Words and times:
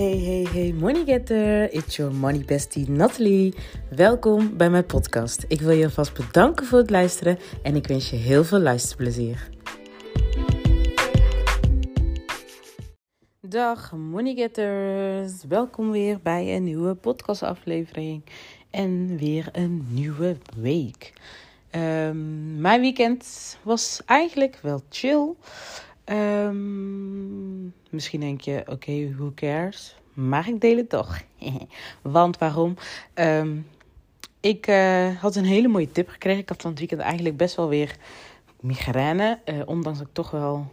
Hey, 0.00 0.18
hey, 0.18 0.46
hey, 0.52 0.72
money 0.72 1.04
getter. 1.04 1.72
It's 1.72 1.96
your 1.96 2.14
money 2.14 2.44
bestie 2.44 2.90
Natalie. 2.90 3.54
Welkom 3.90 4.56
bij 4.56 4.70
mijn 4.70 4.86
podcast. 4.86 5.44
Ik 5.48 5.60
wil 5.60 5.70
je 5.70 5.84
alvast 5.84 6.14
bedanken 6.14 6.66
voor 6.66 6.78
het 6.78 6.90
luisteren 6.90 7.38
en 7.62 7.76
ik 7.76 7.86
wens 7.86 8.10
je 8.10 8.16
heel 8.16 8.44
veel 8.44 8.58
luisterplezier. 8.58 9.48
Dag 13.40 13.92
money 13.92 14.34
getters. 14.34 15.44
Welkom 15.48 15.90
weer 15.90 16.18
bij 16.22 16.56
een 16.56 16.64
nieuwe 16.64 16.94
podcastaflevering 16.94 18.22
en 18.70 19.16
weer 19.16 19.48
een 19.52 19.86
nieuwe 19.90 20.36
week. 20.56 21.12
Um, 21.74 22.60
mijn 22.60 22.80
weekend 22.80 23.58
was 23.62 24.02
eigenlijk 24.06 24.58
wel 24.62 24.82
chill. 24.88 25.34
Um, 26.10 27.74
misschien 27.90 28.20
denk 28.20 28.40
je, 28.40 28.62
oké, 28.66 29.14
who 29.16 29.32
cares? 29.34 29.96
Maar 30.14 30.48
ik 30.48 30.60
deel 30.60 30.76
het 30.76 30.88
toch. 30.88 31.20
Want 32.02 32.38
waarom? 32.38 32.76
Um, 33.14 33.66
ik 34.40 34.66
uh, 34.66 35.16
had 35.16 35.36
een 35.36 35.44
hele 35.44 35.68
mooie 35.68 35.92
tip 35.92 36.08
gekregen. 36.08 36.40
Ik 36.40 36.48
had 36.48 36.60
van 36.60 36.70
het 36.70 36.78
weekend 36.78 37.00
eigenlijk 37.00 37.36
best 37.36 37.56
wel 37.56 37.68
weer 37.68 37.96
migraine. 38.60 39.38
Uh, 39.44 39.60
ondanks 39.64 39.98
dat 39.98 40.06
ik 40.06 40.14
toch 40.14 40.30
wel 40.30 40.66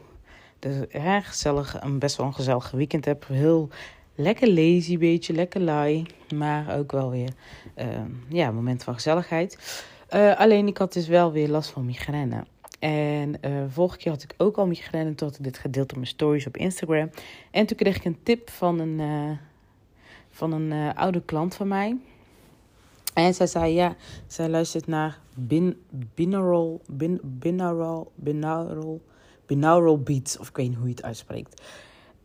ja, 0.89 1.21
gezellig, 1.21 1.81
een 1.81 1.99
best 1.99 2.17
wel 2.17 2.25
een 2.25 2.33
gezellig 2.33 2.71
weekend 2.71 3.05
heb. 3.05 3.27
Heel 3.27 3.69
lekker 4.15 4.47
lazy 4.47 4.97
beetje, 4.97 5.33
lekker 5.33 5.61
lui. 5.61 6.05
Maar 6.35 6.77
ook 6.77 6.91
wel 6.91 7.09
weer 7.09 7.29
uh, 7.77 7.85
ja, 8.29 8.51
moment 8.51 8.83
van 8.83 8.93
gezelligheid. 8.93 9.83
Uh, 10.15 10.39
alleen 10.39 10.67
ik 10.67 10.77
had 10.77 10.93
dus 10.93 11.07
wel 11.07 11.31
weer 11.31 11.49
last 11.49 11.69
van 11.69 11.85
migraine. 11.85 12.43
En 12.79 13.35
uh, 13.45 13.63
vorige 13.67 13.97
keer 13.97 14.11
had 14.11 14.23
ik 14.23 14.33
ook 14.37 14.57
al 14.57 14.67
migraine. 14.67 15.15
Toen 15.15 15.27
had 15.27 15.37
ik 15.37 15.43
dit 15.43 15.57
gedeeld 15.57 15.89
op 15.89 15.95
mijn 15.95 16.07
stories 16.07 16.47
op 16.47 16.57
Instagram. 16.57 17.09
En 17.51 17.65
toen 17.65 17.77
kreeg 17.77 17.95
ik 17.95 18.05
een 18.05 18.23
tip 18.23 18.49
van 18.49 18.79
een, 18.79 18.99
uh, 18.99 19.37
van 20.29 20.51
een 20.51 20.71
uh, 20.71 20.93
oude 20.93 21.21
klant 21.21 21.55
van 21.55 21.67
mij. 21.67 21.97
En 23.13 23.33
zij 23.33 23.47
zei, 23.47 23.73
ja, 23.73 23.95
zij 24.27 24.49
luistert 24.49 24.87
naar 24.87 25.19
bin, 25.33 25.81
binaural, 26.15 26.81
bin, 26.87 27.19
binaural, 27.23 28.11
binaural, 28.15 29.01
binaural 29.45 29.99
beats. 29.99 30.37
Of 30.37 30.49
ik 30.49 30.55
weet 30.55 30.67
niet 30.67 30.77
hoe 30.77 30.87
je 30.87 30.93
het 30.93 31.03
uitspreekt. 31.03 31.61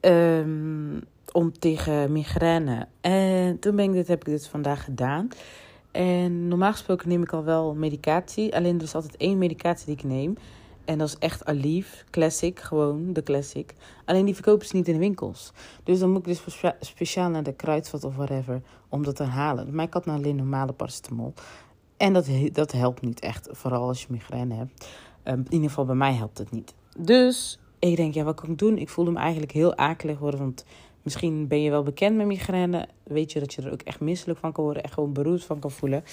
Um, 0.01 1.03
om 1.33 1.59
tegen 1.59 2.13
migraine. 2.13 2.87
En 3.01 3.59
toen 3.59 3.77
ben 3.77 3.85
ik 3.85 3.93
dit, 3.93 4.09
heb 4.09 4.21
ik 4.21 4.33
dit 4.33 4.49
vandaag 4.49 4.85
gedaan. 4.85 5.29
En 5.93 6.49
normaal 6.49 6.73
gesproken 6.73 7.09
neem 7.09 7.23
ik 7.23 7.33
al 7.33 7.45
wel 7.45 7.75
medicatie. 7.75 8.57
Alleen 8.57 8.77
er 8.77 8.83
is 8.83 8.95
altijd 8.95 9.17
één 9.17 9.39
medicatie 9.39 9.87
die 9.87 9.95
ik 9.95 10.05
neem. 10.05 10.37
En 10.85 10.99
dat 10.99 11.09
is 11.09 11.17
echt 11.19 11.45
Aleve 11.45 12.05
Classic, 12.11 12.61
gewoon 12.61 13.13
de 13.13 13.23
Classic. 13.23 13.75
Alleen 14.05 14.25
die 14.25 14.35
verkopen 14.35 14.67
ze 14.67 14.77
niet 14.77 14.89
in 14.89 14.93
de 14.95 14.99
winkels. 14.99 15.53
Dus 15.85 15.99
dan 15.99 16.11
moet 16.11 16.27
ik 16.27 16.41
dus 16.43 16.63
speciaal 16.81 17.31
naar 17.31 17.43
de 17.43 17.53
kruidvat 17.53 18.05
of 18.05 18.17
whatever 18.17 18.63
om 18.89 19.05
dat 19.05 19.17
te 19.17 19.23
halen. 19.23 19.75
Maar 19.75 19.85
ik 19.85 19.93
had 19.93 20.07
nou 20.07 20.19
alleen 20.19 20.37
normale 20.37 20.73
paracetamol. 20.73 21.35
En 21.97 22.13
dat, 22.13 22.29
dat 22.53 22.73
helpt 22.73 23.01
niet 23.01 23.21
echt, 23.21 23.49
vooral 23.51 23.89
als 23.89 24.01
je 24.01 24.07
migraine 24.11 24.55
hebt. 24.55 24.89
Um, 25.25 25.39
in 25.39 25.53
ieder 25.53 25.69
geval 25.69 25.85
bij 25.85 25.95
mij 25.95 26.13
helpt 26.13 26.39
het 26.39 26.51
niet. 26.51 26.75
Dus 26.99 27.59
ik 27.79 27.97
denk, 27.97 28.15
ja, 28.15 28.25
wat 28.25 28.41
kan 28.41 28.51
ik 28.51 28.59
doen? 28.59 28.79
Ik 28.79 28.89
voelde 28.89 29.11
me 29.11 29.19
eigenlijk 29.19 29.53
heel 29.53 29.77
akelig 29.77 30.19
worden, 30.19 30.41
want 30.41 30.65
Misschien 31.03 31.49
ben 31.49 31.63
je 31.63 31.71
wel 31.71 31.83
bekend 31.83 32.17
met 32.17 32.27
migraine. 32.27 32.89
Weet 33.03 33.33
je 33.33 33.41
dat 33.41 33.55
je 33.55 33.63
er 33.63 33.73
ook 33.73 33.83
echt 33.83 34.01
misselijk 34.01 34.39
van 34.39 34.53
kan 34.53 34.65
worden. 34.65 34.83
Echt 34.83 34.95
gewoon 34.95 35.13
beroerd 35.13 35.45
van 35.45 35.59
kan 35.59 35.71
voelen. 35.71 36.05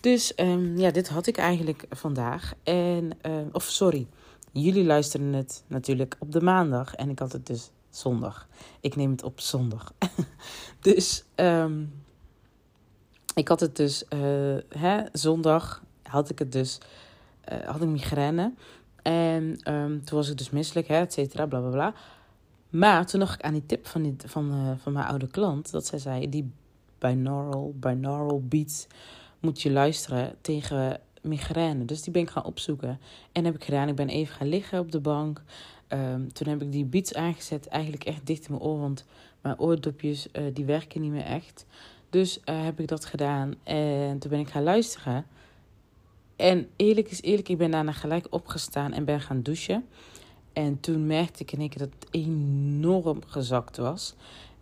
Dus 0.00 0.32
um, 0.36 0.76
ja, 0.76 0.90
dit 0.90 1.08
had 1.08 1.26
ik 1.26 1.36
eigenlijk 1.36 1.86
vandaag. 1.90 2.54
En, 2.62 3.10
uh, 3.22 3.32
of 3.52 3.64
sorry, 3.64 4.06
jullie 4.52 4.84
luisteren 4.84 5.32
het 5.32 5.64
natuurlijk 5.66 6.16
op 6.18 6.32
de 6.32 6.40
maandag. 6.40 6.94
En 6.94 7.10
ik 7.10 7.18
had 7.18 7.32
het 7.32 7.46
dus 7.46 7.70
zondag. 7.90 8.48
Ik 8.80 8.96
neem 8.96 9.10
het 9.10 9.22
op 9.22 9.40
zondag. 9.40 9.92
dus 10.80 11.24
um, 11.36 11.92
ik 13.34 13.48
had 13.48 13.60
het 13.60 13.76
dus 13.76 14.04
uh, 14.14 14.56
hè, 14.68 15.02
zondag 15.12 15.82
had 16.02 16.30
ik 16.30 16.38
het 16.38 16.52
dus 16.52 16.78
uh, 17.52 17.68
had 17.68 17.82
ik 17.82 17.88
migraine. 17.88 18.52
En 19.02 19.72
um, 19.72 20.04
toen 20.04 20.18
was 20.18 20.30
ik 20.30 20.38
dus 20.38 20.50
misselijk, 20.50 20.88
hè, 20.88 21.00
et 21.00 21.12
cetera, 21.12 21.46
bla 21.46 21.60
bla 21.60 21.70
bla. 21.70 21.94
Maar 22.74 23.06
toen 23.06 23.20
dacht 23.20 23.34
ik 23.34 23.40
aan 23.40 23.52
die 23.52 23.66
tip 23.66 23.86
van, 23.86 24.02
die, 24.02 24.16
van, 24.26 24.54
uh, 24.54 24.70
van 24.76 24.92
mijn 24.92 25.06
oude 25.06 25.28
klant. 25.28 25.70
Dat 25.70 25.86
zij 25.86 25.98
zei, 25.98 26.28
die 26.28 26.50
binaural, 26.98 27.74
binaural 27.76 28.42
beats 28.42 28.86
moet 29.40 29.62
je 29.62 29.70
luisteren 29.70 30.34
tegen 30.40 31.00
migraine. 31.22 31.84
Dus 31.84 32.02
die 32.02 32.12
ben 32.12 32.22
ik 32.22 32.30
gaan 32.30 32.44
opzoeken. 32.44 33.00
En 33.32 33.44
heb 33.44 33.54
ik 33.54 33.64
gedaan. 33.64 33.88
Ik 33.88 33.94
ben 33.94 34.08
even 34.08 34.34
gaan 34.34 34.48
liggen 34.48 34.78
op 34.78 34.92
de 34.92 35.00
bank. 35.00 35.42
Um, 35.88 36.32
toen 36.32 36.48
heb 36.48 36.62
ik 36.62 36.72
die 36.72 36.84
beats 36.84 37.14
aangezet. 37.14 37.66
Eigenlijk 37.66 38.04
echt 38.04 38.26
dicht 38.26 38.46
in 38.46 38.50
mijn 38.50 38.64
oor. 38.64 38.78
Want 38.78 39.04
mijn 39.40 39.58
oordopjes 39.58 40.28
uh, 40.32 40.42
die 40.52 40.64
werken 40.64 41.00
niet 41.00 41.10
meer 41.10 41.24
echt. 41.24 41.66
Dus 42.10 42.38
uh, 42.38 42.64
heb 42.64 42.80
ik 42.80 42.88
dat 42.88 43.04
gedaan. 43.04 43.54
En 43.62 44.18
toen 44.18 44.30
ben 44.30 44.40
ik 44.40 44.48
gaan 44.48 44.62
luisteren. 44.62 45.26
En 46.36 46.68
eerlijk 46.76 47.10
is 47.10 47.22
eerlijk, 47.22 47.48
ik 47.48 47.58
ben 47.58 47.70
daarna 47.70 47.92
gelijk 47.92 48.26
opgestaan 48.30 48.92
en 48.92 49.04
ben 49.04 49.20
gaan 49.20 49.42
douchen. 49.42 49.84
En 50.54 50.80
toen 50.80 51.06
merkte 51.06 51.42
ik 51.42 51.52
in 51.52 51.68
keer 51.68 51.78
dat 51.78 51.90
het 51.98 52.08
enorm 52.10 53.18
gezakt 53.26 53.76
was. 53.76 54.14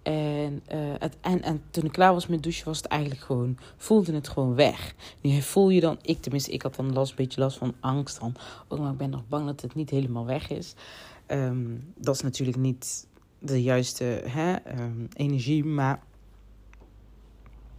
En, 0.03 0.63
uh, 0.73 0.79
het, 0.99 1.17
en, 1.21 1.43
en 1.43 1.63
toen 1.71 1.85
ik 1.85 1.93
klaar 1.93 2.13
was 2.13 2.27
met 2.27 2.43
douchen, 2.43 2.65
was 2.65 2.77
het 2.77 2.87
eigenlijk 2.87 3.21
gewoon, 3.21 3.59
voelde 3.77 4.13
het 4.13 4.29
gewoon 4.29 4.55
weg. 4.55 4.95
Nu 5.21 5.41
voel 5.41 5.71
je 5.71 5.81
dan, 5.81 5.99
ik 6.03 6.21
tenminste, 6.21 6.51
ik 6.51 6.63
had 6.63 6.75
dan 6.75 6.93
last, 6.93 7.11
een 7.11 7.17
beetje 7.17 7.41
last 7.41 7.59
van 7.59 7.75
angst. 7.81 8.19
Van, 8.19 8.35
oh, 8.69 8.79
maar 8.79 8.93
ik 8.93 8.99
ben 8.99 9.11
nog 9.11 9.29
bang 9.29 9.47
dat 9.47 9.61
het 9.61 9.75
niet 9.75 9.91
helemaal 9.91 10.27
weg 10.27 10.51
is. 10.51 10.75
Um, 11.29 11.93
dat 11.97 12.15
is 12.15 12.21
natuurlijk 12.21 12.57
niet 12.57 13.07
de 13.39 13.63
juiste 13.63 14.05
hè, 14.27 14.55
um, 14.81 15.09
energie, 15.13 15.65
maar 15.65 16.03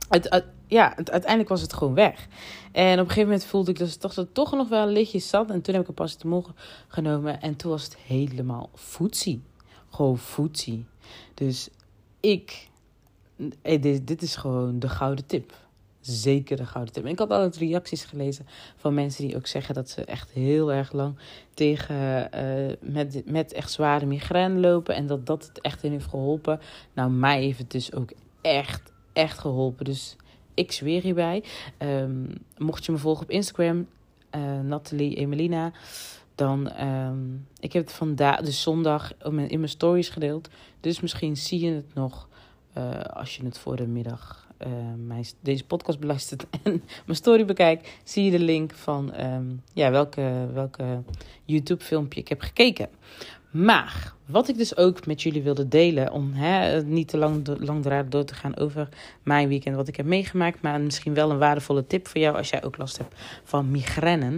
het, 0.10 0.44
ja, 0.68 0.96
uiteindelijk 0.96 1.50
was 1.50 1.62
het 1.62 1.74
gewoon 1.74 1.94
weg. 1.94 2.28
En 2.72 2.94
op 2.94 3.00
een 3.00 3.08
gegeven 3.08 3.24
moment 3.24 3.46
voelde 3.46 3.72
ik 3.72 3.78
dus 3.78 4.00
dat 4.00 4.16
het 4.16 4.34
toch 4.34 4.52
nog 4.52 4.70
wel 4.70 4.88
lichtjes 4.88 5.30
zat. 5.30 5.50
En 5.50 5.62
toen 5.62 5.74
heb 5.74 5.84
ik 5.84 5.90
een 5.90 5.94
paracetamol 5.94 6.46
genomen. 6.88 7.42
En 7.42 7.56
toen 7.56 7.72
was 7.72 7.84
het 7.84 7.98
helemaal 7.98 8.70
voetzie. 8.74 9.42
Gewoon 9.90 10.18
voetzie. 10.18 10.86
Dus 11.34 11.70
ik... 12.20 12.72
Dit, 13.62 14.08
dit 14.08 14.22
is 14.22 14.36
gewoon 14.36 14.80
de 14.80 14.90
gouden 14.90 15.26
tip. 15.26 15.54
Zeker 16.02 16.58
de 16.58 16.66
gouden 16.66 16.94
tip. 16.94 17.04
En 17.04 17.12
ik 17.12 17.20
had 17.20 17.30
altijd 17.30 17.58
reacties 17.58 18.04
gelezen 18.04 18.48
van 18.76 18.94
mensen 18.94 19.28
die 19.28 19.36
ook 19.36 19.48
zeggen 19.48 19.76
dat 19.76 19.90
ze 19.90 20.06
echt 20.06 20.32
heel 20.32 20.72
erg 20.72 20.92
lang 20.92 21.18
tegen 21.54 22.30
uh, 22.36 22.74
met, 22.94 23.22
met 23.26 23.54
echt 23.54 23.72
zware 23.72 24.06
migraine 24.06 24.60
lopen. 24.60 24.96
En 24.96 25.08
dat 25.08 25.26
dat 25.26 25.48
het 25.48 25.62
echt 25.62 25.84
in 25.84 25.92
heeft 25.92 26.08
geholpen. 26.10 26.60
Nou, 26.94 27.12
mij 27.12 27.42
heeft 27.42 27.58
het 27.58 27.72
dus 27.72 27.94
ook 27.94 28.12
echt, 28.42 28.92
echt 29.14 29.40
geholpen. 29.40 29.86
Dus 29.86 30.16
ik 30.54 30.72
zweer 30.72 31.02
hierbij. 31.02 31.44
Um, 31.78 32.30
mocht 32.58 32.86
je 32.86 32.92
me 32.92 32.98
volgen 32.98 33.24
op 33.24 33.30
Instagram, 33.30 33.88
uh, 34.36 34.60
Nathalie 34.60 35.16
Emelina, 35.16 35.72
dan 36.36 36.82
um, 36.88 37.48
ik 37.60 37.74
heb 37.74 37.84
het 37.84 37.94
vandaag, 37.94 38.42
dus 38.42 38.62
zondag, 38.62 39.14
in 39.24 39.60
mijn 39.60 39.70
stories 39.70 40.10
gedeeld. 40.10 40.50
Dus 40.80 41.00
misschien 41.00 41.38
zie 41.38 41.60
je 41.60 41.72
het 41.72 41.94
nog 41.94 42.28
uh, 42.78 43.00
als 43.00 43.36
je 43.36 43.46
het 43.46 43.58
voor 43.58 43.76
de 43.76 43.88
middag 43.88 44.44
uh, 44.68 44.74
mijn, 45.06 45.26
deze 45.40 45.66
podcast 45.66 46.00
beluistert 46.00 46.46
en 46.64 46.84
mijn 47.06 47.18
story 47.18 47.46
bekijkt, 47.46 47.90
zie 48.04 48.24
je 48.24 48.32
de 48.32 48.40
link 48.40 48.74
van 48.74 49.22
um, 49.22 49.62
ja, 49.74 49.92
welke, 49.92 50.48
welke 50.54 51.02
YouTube 51.46 51.84
filmpje 51.84 52.20
ik 52.20 52.28
heb 52.28 52.42
gekeken. 52.42 52.90
Maar 53.54 54.14
wat 54.26 54.48
ik 54.48 54.58
dus 54.58 54.78
ook 54.78 55.06
met 55.06 55.22
jullie 55.22 55.42
wilde 55.42 55.68
delen, 55.68 56.12
om 56.12 56.34
hè, 56.34 56.84
niet 56.84 57.08
te 57.08 57.18
lang, 57.18 57.48
langdradig 57.60 58.10
door 58.10 58.24
te 58.24 58.34
gaan 58.34 58.58
over 58.58 58.90
mijn 59.24 59.48
weekend, 59.48 59.76
wat 59.76 59.88
ik 59.88 59.96
heb 59.96 60.06
meegemaakt, 60.06 60.62
maar 60.62 60.82
misschien 60.82 61.14
wel 61.14 61.32
een 61.32 61.38
waardevolle 61.38 61.88
tip 61.88 62.08
voor 62.08 62.22
jou 62.22 62.38
als 62.38 62.50
jij 62.50 62.64
ook 62.64 62.78
last 62.78 62.98
hebt 62.98 63.16
van 63.44 63.72
migraine. 63.72 64.38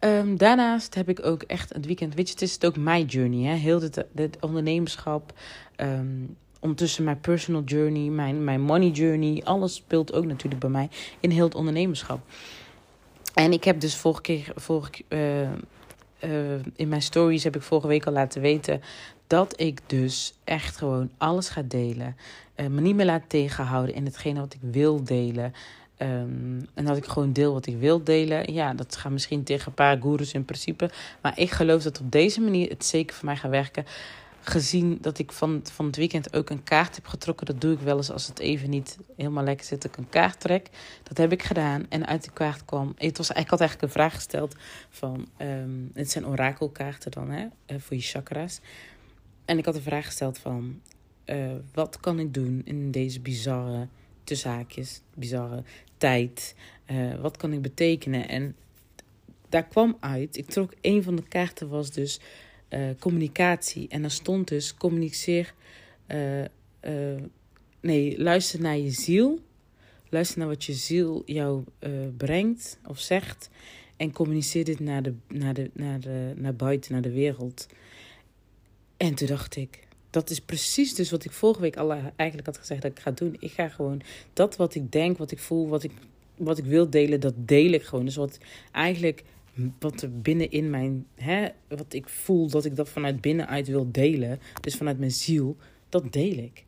Um, 0.00 0.36
daarnaast 0.36 0.94
heb 0.94 1.08
ik 1.08 1.26
ook 1.26 1.42
echt 1.42 1.72
het 1.72 1.86
weekend, 1.86 2.14
weet 2.14 2.26
je, 2.26 2.32
het 2.32 2.42
is 2.42 2.52
het 2.52 2.66
ook 2.66 2.76
mijn 2.76 3.04
journey, 3.04 3.50
hè? 3.50 3.54
heel 3.54 3.78
dit, 3.78 4.04
dit 4.12 4.36
ondernemerschap. 4.40 5.32
Um, 5.76 6.36
ondertussen 6.60 7.04
mijn 7.04 7.20
personal 7.20 7.62
journey, 7.62 8.08
mijn, 8.08 8.44
mijn 8.44 8.60
money 8.60 8.88
journey, 8.88 9.40
alles 9.44 9.74
speelt 9.74 10.12
ook 10.12 10.24
natuurlijk 10.24 10.60
bij 10.60 10.70
mij 10.70 10.88
in 11.20 11.30
heel 11.30 11.44
het 11.44 11.54
ondernemerschap. 11.54 12.20
En 13.34 13.52
ik 13.52 13.64
heb 13.64 13.80
dus 13.80 13.96
vorige 13.96 14.20
keer, 14.20 14.52
vorige, 14.54 15.02
uh, 15.08 15.48
uh, 16.20 16.30
in 16.76 16.88
mijn 16.88 17.02
stories 17.02 17.44
heb 17.44 17.56
ik 17.56 17.62
vorige 17.62 17.86
week 17.86 18.06
al 18.06 18.12
laten 18.12 18.40
weten 18.40 18.80
dat 19.26 19.60
ik 19.60 19.80
dus 19.86 20.34
echt 20.44 20.76
gewoon 20.76 21.10
alles 21.18 21.48
ga 21.48 21.62
delen. 21.62 22.16
Uh, 22.56 22.66
me 22.66 22.80
niet 22.80 22.94
meer 22.94 23.06
laat 23.06 23.22
tegenhouden 23.26 23.94
in 23.94 24.04
hetgene 24.04 24.40
wat 24.40 24.54
ik 24.54 24.60
wil 24.60 25.04
delen. 25.04 25.52
Um, 26.02 26.68
en 26.74 26.84
dat 26.84 26.96
ik 26.96 27.04
gewoon 27.04 27.32
deel 27.32 27.52
wat 27.52 27.66
ik 27.66 27.76
wil 27.78 28.04
delen. 28.04 28.52
Ja, 28.52 28.74
dat 28.74 28.96
gaat 28.96 29.12
misschien 29.12 29.42
tegen 29.44 29.66
een 29.66 29.74
paar 29.74 29.98
goeroes 30.00 30.32
in 30.32 30.44
principe. 30.44 30.90
Maar 31.20 31.38
ik 31.38 31.50
geloof 31.50 31.82
dat 31.82 32.00
op 32.00 32.12
deze 32.12 32.40
manier 32.40 32.68
het 32.68 32.84
zeker 32.84 33.16
voor 33.16 33.24
mij 33.24 33.36
gaat 33.36 33.50
werken 33.50 33.84
gezien 34.48 34.98
dat 35.00 35.18
ik 35.18 35.32
van, 35.32 35.60
van 35.72 35.86
het 35.86 35.96
weekend 35.96 36.36
ook 36.36 36.50
een 36.50 36.62
kaart 36.62 36.94
heb 36.94 37.06
getrokken. 37.06 37.46
Dat 37.46 37.60
doe 37.60 37.72
ik 37.72 37.80
wel 37.80 37.96
eens 37.96 38.10
als 38.10 38.26
het 38.26 38.38
even 38.38 38.70
niet 38.70 38.98
helemaal 39.16 39.44
lekker 39.44 39.66
zit. 39.66 39.84
Ik 39.84 39.96
een 39.96 40.08
kaart 40.08 40.40
trek. 40.40 40.68
Dat 41.02 41.16
heb 41.16 41.32
ik 41.32 41.42
gedaan. 41.42 41.86
En 41.88 42.06
uit 42.06 42.22
die 42.22 42.32
kaart 42.32 42.64
kwam. 42.64 42.92
Het 42.96 43.16
was, 43.16 43.30
ik 43.30 43.48
had 43.48 43.60
eigenlijk 43.60 43.82
een 43.82 44.00
vraag 44.00 44.14
gesteld 44.14 44.56
van. 44.90 45.28
Um, 45.38 45.90
het 45.94 46.10
zijn 46.10 46.26
orakelkaarten 46.26 47.10
dan, 47.10 47.30
hè? 47.30 47.46
Eh, 47.66 47.76
voor 47.78 47.96
je 47.96 48.02
chakras. 48.02 48.60
En 49.44 49.58
ik 49.58 49.64
had 49.64 49.74
een 49.74 49.82
vraag 49.82 50.06
gesteld 50.06 50.38
van. 50.38 50.80
uh, 51.26 51.52
wat 51.74 52.00
kan 52.00 52.18
ik 52.18 52.34
doen 52.34 52.62
in 52.64 52.90
deze 52.90 53.20
bizarre, 53.20 53.88
zaakjes, 54.24 55.00
bizarre 55.14 55.62
tijd? 55.96 56.54
Uh, 56.90 57.20
wat 57.20 57.36
kan 57.36 57.52
ik 57.52 57.62
betekenen? 57.62 58.28
En 58.28 58.56
daar 59.48 59.64
kwam 59.64 59.96
uit, 60.00 60.36
ik 60.36 60.46
trok 60.46 60.72
een 60.80 61.02
van 61.02 61.16
de 61.16 61.28
kaarten 61.28 61.68
was 61.68 61.90
dus 61.90 62.20
uh, 62.70 62.88
communicatie. 62.98 63.88
En 63.88 64.00
daar 64.02 64.10
stond 64.10 64.48
dus 64.48 64.74
communiceer, 64.74 65.54
nee, 67.80 68.22
luister 68.22 68.60
naar 68.60 68.78
je 68.78 68.90
ziel. 68.90 69.38
Luister 70.10 70.38
naar 70.38 70.48
wat 70.48 70.64
je 70.64 70.72
ziel 70.72 71.22
jou 71.26 71.64
brengt 72.16 72.78
of 72.86 72.98
zegt. 72.98 73.50
En 73.96 74.12
communiceer 74.12 74.64
dit 74.64 74.80
naar, 74.80 75.02
de, 75.02 75.14
naar, 75.28 75.54
de, 75.54 75.70
naar, 75.72 76.00
de, 76.00 76.32
naar 76.36 76.54
buiten, 76.54 76.92
naar 76.92 77.02
de 77.02 77.12
wereld. 77.12 77.66
En 78.96 79.14
toen 79.14 79.26
dacht 79.26 79.56
ik, 79.56 79.86
dat 80.10 80.30
is 80.30 80.40
precies 80.40 80.94
dus 80.94 81.10
wat 81.10 81.24
ik 81.24 81.32
vorige 81.32 81.60
week 81.60 81.76
al 81.76 81.90
eigenlijk 82.16 82.46
had 82.46 82.58
gezegd 82.58 82.82
dat 82.82 82.90
ik 82.90 82.98
ga 82.98 83.10
doen. 83.10 83.36
Ik 83.38 83.52
ga 83.52 83.68
gewoon 83.68 84.00
dat 84.32 84.56
wat 84.56 84.74
ik 84.74 84.92
denk, 84.92 85.18
wat 85.18 85.30
ik 85.30 85.38
voel, 85.38 85.68
wat 85.68 85.82
ik, 85.82 85.92
wat 86.36 86.58
ik 86.58 86.64
wil 86.64 86.90
delen, 86.90 87.20
dat 87.20 87.34
deel 87.36 87.72
ik 87.72 87.82
gewoon. 87.82 88.04
Dus 88.04 88.16
wat 88.16 88.38
eigenlijk, 88.72 89.22
wat 89.78 90.02
er 90.02 90.20
binnenin 90.20 90.70
mijn, 90.70 91.06
hè, 91.14 91.48
wat 91.68 91.92
ik 91.92 92.08
voel, 92.08 92.48
dat 92.48 92.64
ik 92.64 92.76
dat 92.76 92.88
vanuit 92.88 93.20
binnenuit 93.20 93.68
wil 93.68 93.88
delen. 93.92 94.40
Dus 94.60 94.76
vanuit 94.76 94.98
mijn 94.98 95.10
ziel, 95.10 95.56
dat 95.88 96.12
deel 96.12 96.36
ik. 96.36 96.64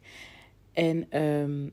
En 0.73 1.23
um, 1.23 1.73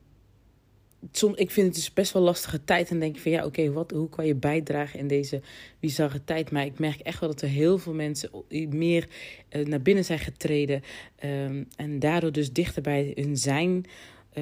soms, 1.12 1.36
ik 1.36 1.50
vind 1.50 1.66
het 1.66 1.74
dus 1.74 1.92
best 1.92 2.12
wel 2.12 2.22
lastige 2.22 2.64
tijd. 2.64 2.90
En 2.90 2.98
denk 2.98 3.16
ik 3.16 3.22
van 3.22 3.32
ja, 3.32 3.44
oké, 3.44 3.72
wat 3.72 3.90
hoe 3.90 4.08
kan 4.08 4.26
je 4.26 4.34
bijdragen 4.34 4.98
in 4.98 5.06
deze 5.06 5.40
bizarre 5.80 6.24
tijd? 6.24 6.50
Maar 6.50 6.64
ik 6.64 6.78
merk 6.78 7.00
echt 7.00 7.20
wel 7.20 7.28
dat 7.28 7.42
er 7.42 7.48
heel 7.48 7.78
veel 7.78 7.94
mensen 7.94 8.30
meer 8.68 9.08
uh, 9.50 9.66
naar 9.66 9.82
binnen 9.82 10.04
zijn 10.04 10.18
getreden. 10.18 10.82
Um, 11.24 11.68
en 11.76 11.98
daardoor 11.98 12.32
dus 12.32 12.52
dichter 12.52 12.82
bij 12.82 13.12
hun 13.14 13.36
zijn 13.36 13.84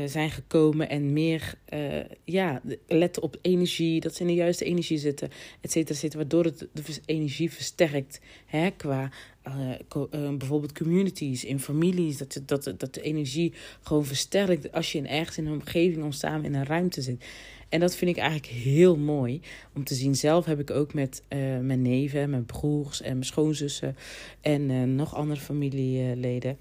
zijn 0.04 0.30
gekomen 0.30 0.88
en 0.88 1.12
meer 1.12 1.54
uh, 1.74 2.04
ja, 2.24 2.62
letten 2.86 3.22
op 3.22 3.36
energie, 3.42 4.00
dat 4.00 4.14
ze 4.14 4.20
in 4.20 4.26
de 4.26 4.34
juiste 4.34 4.64
energie 4.64 4.98
zitten, 4.98 5.30
et 5.60 5.70
cetera, 5.70 5.94
et 5.94 6.00
cetera, 6.00 6.18
waardoor 6.18 6.44
het 6.44 6.58
de 6.72 6.82
energie 7.06 7.52
versterkt 7.52 8.20
hè, 8.46 8.70
qua 8.70 9.10
uh, 9.48 10.36
bijvoorbeeld 10.36 10.78
communities, 10.78 11.44
in 11.44 11.60
families, 11.60 12.16
dat, 12.16 12.42
dat, 12.46 12.74
dat 12.76 12.94
de 12.94 13.02
energie 13.02 13.52
gewoon 13.82 14.04
versterkt 14.04 14.72
als 14.72 14.92
je 14.92 14.98
in 14.98 15.08
ergens 15.08 15.38
in 15.38 15.46
een 15.46 15.52
omgeving 15.52 16.14
samen 16.14 16.44
in 16.44 16.54
een 16.54 16.66
ruimte 16.66 17.02
zit. 17.02 17.24
En 17.68 17.80
dat 17.80 17.96
vind 17.96 18.10
ik 18.10 18.16
eigenlijk 18.16 18.52
heel 18.52 18.96
mooi 18.96 19.40
om 19.74 19.84
te 19.84 19.94
zien. 19.94 20.14
Zelf 20.14 20.44
heb 20.44 20.60
ik 20.60 20.70
ook 20.70 20.94
met 20.94 21.22
mijn 21.60 21.82
neven, 21.82 22.30
mijn 22.30 22.46
broers 22.46 23.00
en 23.00 23.12
mijn 23.12 23.24
schoonzussen 23.24 23.96
en 24.40 24.94
nog 24.94 25.14
andere 25.14 25.40
familieleden 25.40 26.58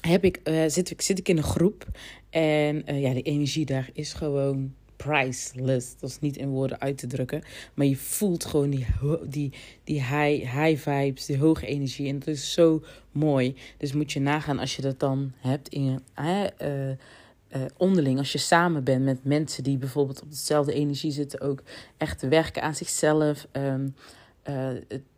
heb 0.00 0.24
ik, 0.24 0.40
uh, 0.44 0.64
zit, 0.66 0.94
zit 0.96 1.18
ik 1.18 1.28
in 1.28 1.36
een 1.36 1.42
groep. 1.42 1.86
En 2.30 2.82
uh, 2.92 3.00
ja, 3.00 3.12
de 3.12 3.22
energie 3.22 3.66
daar 3.66 3.90
is 3.92 4.12
gewoon 4.12 4.74
priceless. 4.96 5.96
Dat 5.98 6.10
is 6.10 6.18
niet 6.20 6.36
in 6.36 6.48
woorden 6.48 6.80
uit 6.80 6.98
te 6.98 7.06
drukken. 7.06 7.42
Maar 7.74 7.86
je 7.86 7.96
voelt 7.96 8.44
gewoon 8.44 8.70
die, 8.70 8.86
die, 9.22 9.52
die 9.84 10.00
high, 10.00 10.60
high 10.60 10.90
vibes, 10.90 11.26
die 11.26 11.38
hoge 11.38 11.66
energie. 11.66 12.08
En 12.08 12.18
dat 12.18 12.28
is 12.28 12.52
zo 12.52 12.82
mooi. 13.12 13.56
Dus 13.76 13.92
moet 13.92 14.12
je 14.12 14.20
nagaan 14.20 14.58
als 14.58 14.76
je 14.76 14.82
dat 14.82 15.00
dan 15.00 15.32
hebt 15.38 15.68
in 15.68 16.00
uh, 16.22 17.62
onderling. 17.76 18.18
Als 18.18 18.32
je 18.32 18.38
samen 18.38 18.84
bent 18.84 19.04
met 19.04 19.24
mensen 19.24 19.62
die 19.62 19.76
bijvoorbeeld 19.76 20.22
op 20.22 20.30
dezelfde 20.30 20.72
energie 20.72 21.12
zitten. 21.12 21.40
Ook 21.40 21.62
echt 21.96 22.22
werken 22.22 22.62
aan 22.62 22.74
zichzelf. 22.74 23.46
Um, 23.52 23.94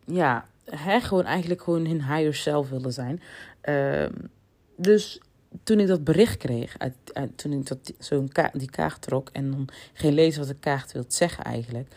ja, 0.04 0.48
hè, 0.64 1.00
gewoon 1.00 1.24
eigenlijk 1.24 1.62
gewoon 1.62 1.86
hun 1.86 2.04
higher 2.04 2.34
self 2.34 2.68
willen 2.68 2.92
zijn. 2.92 3.22
Ehm, 3.60 4.12
dus 4.76 5.20
toen 5.62 5.80
ik 5.80 5.86
dat 5.86 6.04
bericht 6.04 6.36
kreeg, 6.36 6.74
uit, 6.78 6.94
toen 7.34 7.52
ik 7.52 7.66
dat, 7.66 7.92
zo'n 7.98 8.30
die 8.52 8.70
kaart 8.70 9.02
trok 9.02 9.28
en 9.32 9.50
dan 9.50 9.68
geen 9.92 10.12
lezen 10.12 10.40
wat 10.40 10.48
de 10.48 10.56
kaart 10.60 10.92
wil 10.92 11.04
zeggen 11.08 11.44
eigenlijk, 11.44 11.94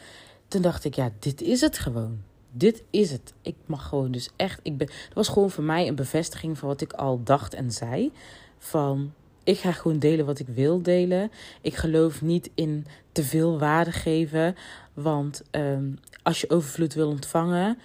toen 0.47 0.61
dacht 0.61 0.85
ik, 0.85 0.93
ja, 0.93 1.11
dit 1.19 1.41
is 1.41 1.61
het 1.61 1.77
gewoon. 1.77 2.21
Dit 2.51 2.83
is 2.89 3.11
het. 3.11 3.33
Ik 3.41 3.55
mag 3.65 3.87
gewoon 3.87 4.11
dus 4.11 4.29
echt. 4.35 4.59
Ik 4.63 4.77
ben, 4.77 4.87
dat 4.87 5.13
was 5.13 5.27
gewoon 5.27 5.49
voor 5.49 5.63
mij 5.63 5.87
een 5.87 5.95
bevestiging 5.95 6.57
van 6.57 6.67
wat 6.67 6.81
ik 6.81 6.93
al 6.93 7.23
dacht 7.23 7.53
en 7.53 7.71
zei. 7.71 8.11
Van 8.57 9.13
ik 9.43 9.57
ga 9.57 9.71
gewoon 9.71 9.99
delen 9.99 10.25
wat 10.25 10.39
ik 10.39 10.47
wil 10.47 10.81
delen. 10.81 11.31
Ik 11.61 11.75
geloof 11.75 12.21
niet 12.21 12.49
in 12.55 12.85
te 13.11 13.23
veel 13.23 13.59
waarde 13.59 13.91
geven. 13.91 14.55
Want 14.93 15.41
um, 15.51 15.99
als 16.23 16.41
je 16.41 16.49
overvloed 16.49 16.93
wil 16.93 17.09
ontvangen, 17.09 17.77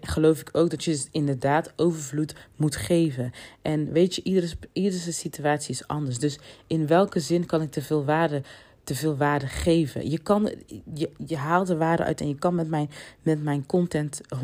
geloof 0.00 0.40
ik 0.40 0.48
ook 0.52 0.70
dat 0.70 0.84
je 0.84 1.06
inderdaad 1.10 1.72
overvloed 1.76 2.34
moet 2.56 2.76
geven. 2.76 3.32
En 3.62 3.92
weet 3.92 4.14
je, 4.14 4.22
iedere, 4.22 4.48
iedere 4.72 5.12
situatie 5.12 5.74
is 5.74 5.86
anders. 5.88 6.18
Dus 6.18 6.38
in 6.66 6.86
welke 6.86 7.20
zin 7.20 7.46
kan 7.46 7.62
ik 7.62 7.70
te 7.70 7.82
veel 7.82 8.04
waarde, 8.04 8.42
te 8.84 8.94
veel 8.94 9.16
waarde 9.16 9.46
geven? 9.46 10.10
Je, 10.10 10.18
kan, 10.18 10.52
je, 10.94 11.10
je 11.26 11.36
haalt 11.36 11.66
de 11.66 11.76
waarde 11.76 12.04
uit 12.04 12.20
en 12.20 12.28
je 12.28 12.38
kan 12.38 12.54
met 12.54 12.68
mijn, 12.68 12.90
met 13.22 13.42
mijn 13.42 13.66
content 13.66 14.20
100% 14.36 14.40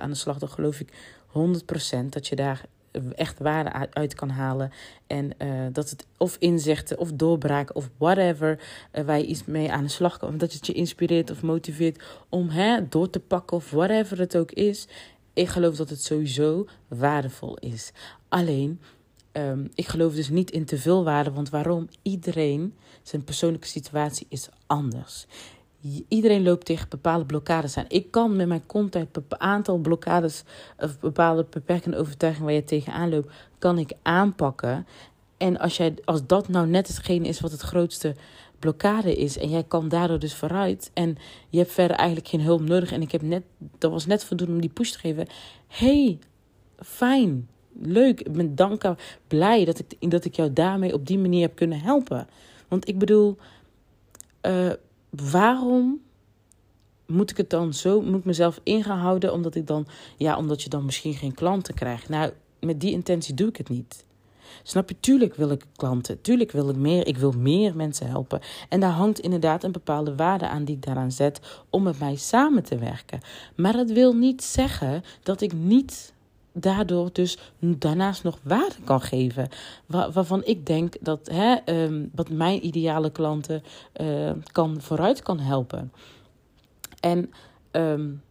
aan 0.00 0.10
de 0.10 0.16
slag. 0.16 0.38
Dan 0.38 0.48
geloof 0.48 0.80
ik 0.80 0.88
100% 2.04 2.06
dat 2.08 2.26
je 2.26 2.36
daar 2.36 2.64
echt 3.14 3.38
waarde 3.38 3.88
uit 3.92 4.14
kan 4.14 4.30
halen. 4.30 4.70
En 5.06 5.30
uh, 5.42 5.66
dat 5.72 5.90
het 5.90 6.06
of 6.16 6.36
inzichten 6.38 6.98
of 6.98 7.12
doorbraken 7.12 7.74
of 7.74 7.90
whatever 7.96 8.60
uh, 8.92 9.04
waar 9.04 9.18
je 9.18 9.26
iets 9.26 9.44
mee 9.44 9.72
aan 9.72 9.82
de 9.82 9.88
slag 9.90 10.18
kan. 10.18 10.38
Dat 10.38 10.52
het 10.52 10.66
je 10.66 10.72
inspireert 10.72 11.30
of 11.30 11.42
motiveert 11.42 12.02
om 12.28 12.48
hè, 12.48 12.88
door 12.88 13.10
te 13.10 13.20
pakken 13.20 13.56
of 13.56 13.70
whatever 13.70 14.18
het 14.18 14.36
ook 14.36 14.50
is. 14.52 14.88
Ik 15.32 15.48
geloof 15.48 15.76
dat 15.76 15.90
het 15.90 16.02
sowieso 16.02 16.66
waardevol 16.88 17.56
is. 17.56 17.92
Alleen, 18.28 18.80
um, 19.32 19.70
ik 19.74 19.86
geloof 19.88 20.14
dus 20.14 20.28
niet 20.28 20.50
in 20.50 20.64
te 20.64 20.78
veel 20.78 21.04
waarde. 21.04 21.30
Want 21.32 21.50
waarom? 21.50 21.88
Iedereen, 22.02 22.74
zijn 23.02 23.24
persoonlijke 23.24 23.66
situatie 23.66 24.26
is 24.28 24.48
anders. 24.66 25.26
Iedereen 26.08 26.42
loopt 26.42 26.64
tegen 26.64 26.88
bepaalde 26.88 27.24
blokkades 27.24 27.76
aan. 27.76 27.84
Ik 27.88 28.10
kan 28.10 28.36
met 28.36 28.48
mijn 28.48 28.66
content 28.66 29.16
een 29.16 29.24
aantal 29.40 29.78
blokkades 29.78 30.42
of 30.78 30.98
bepaalde 31.00 31.46
beperkende 31.50 31.96
overtuigingen 31.96 32.46
waar 32.46 32.56
je 32.56 32.64
tegenaan 32.64 33.08
loopt, 33.08 33.32
kan 33.58 33.78
ik 33.78 33.92
aanpakken. 34.02 34.86
En 35.36 35.58
als, 35.58 35.76
jij, 35.76 35.94
als 36.04 36.26
dat 36.26 36.48
nou 36.48 36.66
net 36.66 36.88
hetgene 36.88 37.28
is 37.28 37.40
wat 37.40 37.50
het 37.50 37.60
grootste 37.60 38.14
blokkade 38.58 39.16
is. 39.16 39.38
En 39.38 39.48
jij 39.48 39.64
kan 39.64 39.88
daardoor 39.88 40.18
dus 40.18 40.34
vooruit. 40.34 40.90
En 40.94 41.16
je 41.48 41.58
hebt 41.58 41.72
verder 41.72 41.96
eigenlijk 41.96 42.28
geen 42.28 42.40
hulp 42.40 42.60
nodig. 42.60 42.92
En 42.92 43.02
ik 43.02 43.12
heb 43.12 43.22
net, 43.22 43.42
dat 43.78 43.90
was 43.90 44.06
net 44.06 44.24
voldoende 44.24 44.54
om 44.54 44.60
die 44.60 44.70
push 44.70 44.90
te 44.90 44.98
geven. 44.98 45.26
hey, 45.66 46.18
fijn, 46.78 47.48
leuk. 47.80 48.20
Ik 48.20 48.32
ben 48.32 48.54
dankbaar, 48.54 49.18
blij 49.28 49.64
dat 49.64 49.78
ik, 49.78 50.10
dat 50.10 50.24
ik 50.24 50.34
jou 50.34 50.52
daarmee 50.52 50.94
op 50.94 51.06
die 51.06 51.18
manier 51.18 51.40
heb 51.40 51.56
kunnen 51.56 51.80
helpen. 51.80 52.26
Want 52.68 52.88
ik 52.88 52.98
bedoel, 52.98 53.36
uh, 54.42 54.72
waarom 55.30 56.00
moet 57.06 57.30
ik 57.30 57.36
het 57.36 57.50
dan 57.50 57.74
zo, 57.74 58.00
moet 58.00 58.18
ik 58.18 58.24
mezelf 58.24 58.60
ingehouden 58.62 59.32
omdat 59.32 59.54
ik 59.54 59.66
dan, 59.66 59.86
ja, 60.16 60.36
omdat 60.36 60.62
je 60.62 60.68
dan 60.68 60.84
misschien 60.84 61.14
geen 61.14 61.34
klanten 61.34 61.74
krijgt. 61.74 62.08
Nou, 62.08 62.32
met 62.60 62.80
die 62.80 62.92
intentie 62.92 63.34
doe 63.34 63.48
ik 63.48 63.56
het 63.56 63.68
niet. 63.68 64.04
Snap 64.62 64.88
je? 64.88 64.96
Tuurlijk 65.00 65.34
wil 65.34 65.50
ik 65.50 65.64
klanten. 65.76 66.20
Tuurlijk 66.20 66.52
wil 66.52 66.68
ik 66.68 66.76
meer. 66.76 67.06
Ik 67.06 67.16
wil 67.16 67.32
meer 67.32 67.76
mensen 67.76 68.08
helpen. 68.08 68.40
En 68.68 68.80
daar 68.80 68.90
hangt 68.90 69.18
inderdaad 69.18 69.64
een 69.64 69.72
bepaalde 69.72 70.14
waarde 70.14 70.48
aan 70.48 70.64
die 70.64 70.76
ik 70.76 70.82
daaraan 70.84 71.12
zet 71.12 71.40
om 71.70 71.82
met 71.82 71.98
mij 71.98 72.16
samen 72.16 72.62
te 72.62 72.78
werken. 72.78 73.20
Maar 73.56 73.72
dat 73.72 73.90
wil 73.90 74.12
niet 74.12 74.42
zeggen 74.42 75.02
dat 75.22 75.40
ik 75.40 75.52
niet 75.52 76.12
daardoor 76.58 77.10
dus 77.12 77.38
daarnaast 77.58 78.22
nog 78.22 78.38
waarde 78.42 78.74
kan 78.84 79.00
geven. 79.00 79.48
Waar, 79.86 80.12
waarvan 80.12 80.44
ik 80.44 80.66
denk 80.66 80.94
dat 81.00 81.28
hè, 81.32 81.56
um, 81.84 82.10
wat 82.14 82.30
mijn 82.30 82.66
ideale 82.66 83.10
klanten 83.10 83.62
uh, 84.00 84.30
kan, 84.52 84.80
vooruit 84.80 85.22
kan 85.22 85.38
helpen. 85.38 85.92
En 87.00 87.32
um, 87.70 88.22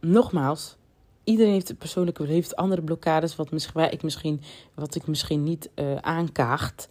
nogmaals, 0.00 0.76
iedereen 1.24 1.52
heeft 1.52 1.78
persoonlijke 1.78 2.26
heeft 2.26 2.56
andere 2.56 2.82
blokkades, 2.82 3.36
wat, 3.36 3.50
misschien, 3.50 3.90
ik 3.90 4.02
misschien, 4.02 4.40
wat 4.74 4.94
ik 4.94 5.06
misschien 5.06 5.42
niet 5.42 5.70
uh, 5.74 5.96
aankaagt 5.96 6.88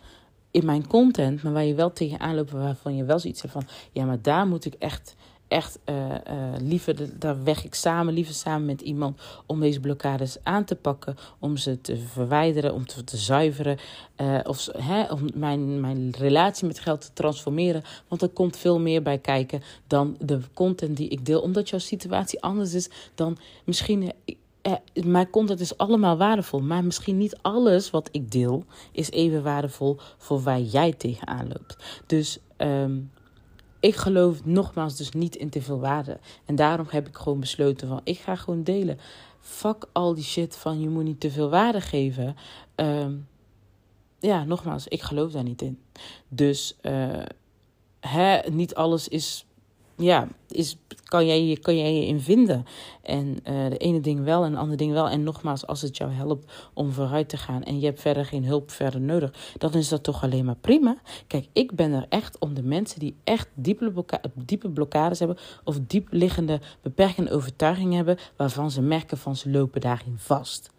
in 0.51 0.65
mijn 0.65 0.87
content, 0.87 1.43
maar 1.43 1.53
waar 1.53 1.63
je 1.63 1.75
wel 1.75 1.93
tegenaan 1.93 2.35
loopt, 2.35 2.51
waarvan 2.51 2.95
je 2.95 3.03
wel 3.03 3.19
zoiets 3.19 3.41
hebt 3.41 3.53
van, 3.53 3.67
ja, 3.91 4.05
maar 4.05 4.21
daar 4.21 4.47
moet 4.47 4.65
ik 4.65 4.73
echt 4.73 5.15
echt 5.47 5.79
uh, 5.85 5.95
uh, 6.09 6.15
liever, 6.59 7.19
daar 7.19 7.43
weg 7.43 7.65
ik 7.65 7.75
samen, 7.75 8.13
liever 8.13 8.33
samen 8.33 8.65
met 8.65 8.81
iemand 8.81 9.21
om 9.45 9.59
deze 9.59 9.79
blokkades 9.79 10.37
aan 10.43 10.63
te 10.63 10.75
pakken, 10.75 11.15
om 11.39 11.57
ze 11.57 11.81
te 11.81 11.97
verwijderen, 11.97 12.73
om 12.73 12.85
te, 12.85 13.17
zuiveren, 13.17 13.77
uh, 14.17 14.39
of 14.43 14.67
hè, 14.77 15.11
om 15.11 15.29
mijn, 15.33 15.79
mijn 15.79 16.13
relatie 16.17 16.67
met 16.67 16.79
geld 16.79 17.01
te 17.01 17.13
transformeren. 17.13 17.83
Want 18.07 18.21
er 18.21 18.29
komt 18.29 18.57
veel 18.57 18.79
meer 18.79 19.01
bij 19.01 19.17
kijken 19.17 19.61
dan 19.87 20.15
de 20.19 20.39
content 20.53 20.97
die 20.97 21.09
ik 21.09 21.25
deel, 21.25 21.41
omdat 21.41 21.69
jouw 21.69 21.79
situatie 21.79 22.41
anders 22.41 22.73
is 22.73 22.89
dan 23.15 23.37
misschien. 23.63 24.11
mijn 25.05 25.29
content 25.29 25.59
is 25.59 25.77
allemaal 25.77 26.17
waardevol, 26.17 26.59
maar 26.59 26.83
misschien 26.83 27.17
niet 27.17 27.37
alles 27.41 27.89
wat 27.89 28.09
ik 28.11 28.31
deel 28.31 28.65
is 28.91 29.11
even 29.11 29.43
waardevol 29.43 29.97
voor 30.17 30.41
waar 30.41 30.61
jij 30.61 30.93
tegenaan 30.93 31.47
loopt. 31.47 32.03
Dus 32.05 32.39
um, 32.57 33.11
ik 33.87 33.95
geloof 33.95 34.45
nogmaals 34.45 34.97
dus 34.97 35.11
niet 35.11 35.35
in 35.35 35.49
te 35.49 35.61
veel 35.61 35.79
waarde. 35.79 36.19
En 36.45 36.55
daarom 36.55 36.87
heb 36.89 37.07
ik 37.07 37.15
gewoon 37.15 37.39
besloten 37.39 37.87
van 37.87 38.01
ik 38.03 38.19
ga 38.19 38.35
gewoon 38.35 38.63
delen. 38.63 38.99
Fuck 39.39 39.85
al 39.91 40.13
die 40.13 40.23
shit 40.23 40.55
van 40.55 40.79
je 40.79 40.89
moet 40.89 41.03
niet 41.03 41.19
te 41.19 41.31
veel 41.31 41.49
waarde 41.49 41.81
geven. 41.81 42.35
Um, 42.75 43.27
ja, 44.19 44.43
nogmaals, 44.43 44.87
ik 44.87 45.01
geloof 45.01 45.31
daar 45.31 45.43
niet 45.43 45.61
in. 45.61 45.79
Dus 46.27 46.77
uh, 46.81 47.23
hè, 47.99 48.39
niet 48.49 48.75
alles 48.75 49.07
is 49.07 49.45
ja, 49.97 50.27
is, 50.47 50.77
kan, 51.03 51.25
jij, 51.25 51.57
kan 51.61 51.77
jij 51.77 51.93
je 51.93 52.05
in 52.05 52.19
vinden. 52.19 52.65
En 53.01 53.27
uh, 53.27 53.69
de 53.69 53.77
ene 53.77 53.99
ding 53.99 54.23
wel 54.23 54.43
en 54.43 54.51
de 54.51 54.57
andere 54.57 54.77
ding 54.77 54.91
wel. 54.91 55.09
En 55.09 55.23
nogmaals, 55.23 55.67
als 55.67 55.81
het 55.81 55.97
jou 55.97 56.11
helpt 56.11 56.51
om 56.73 56.91
vooruit 56.91 57.29
te 57.29 57.37
gaan 57.37 57.63
en 57.63 57.79
je 57.79 57.85
hebt 57.85 58.01
verder 58.01 58.25
geen 58.25 58.45
hulp 58.45 58.71
verder 58.71 59.01
nodig, 59.01 59.53
dan 59.57 59.73
is 59.73 59.89
dat 59.89 60.03
toch 60.03 60.23
alleen 60.23 60.45
maar 60.45 60.55
prima. 60.55 60.97
Kijk, 61.27 61.47
ik 61.53 61.71
ben 61.75 61.91
er 61.91 62.05
echt 62.09 62.39
om 62.39 62.53
de 62.53 62.63
mensen 62.63 62.99
die 62.99 63.15
echt 63.23 63.47
diepe, 63.53 64.05
diepe 64.33 64.69
blokkades 64.69 65.19
hebben 65.19 65.37
of 65.63 65.79
diep 65.87 66.07
liggende 66.11 66.59
beperkende 66.81 67.31
overtuigingen 67.31 67.95
hebben, 67.95 68.17
waarvan 68.35 68.71
ze 68.71 68.81
merken 68.81 69.17
van 69.17 69.35
ze 69.35 69.49
lopen 69.49 69.81
daarin 69.81 70.15
vast. 70.17 70.69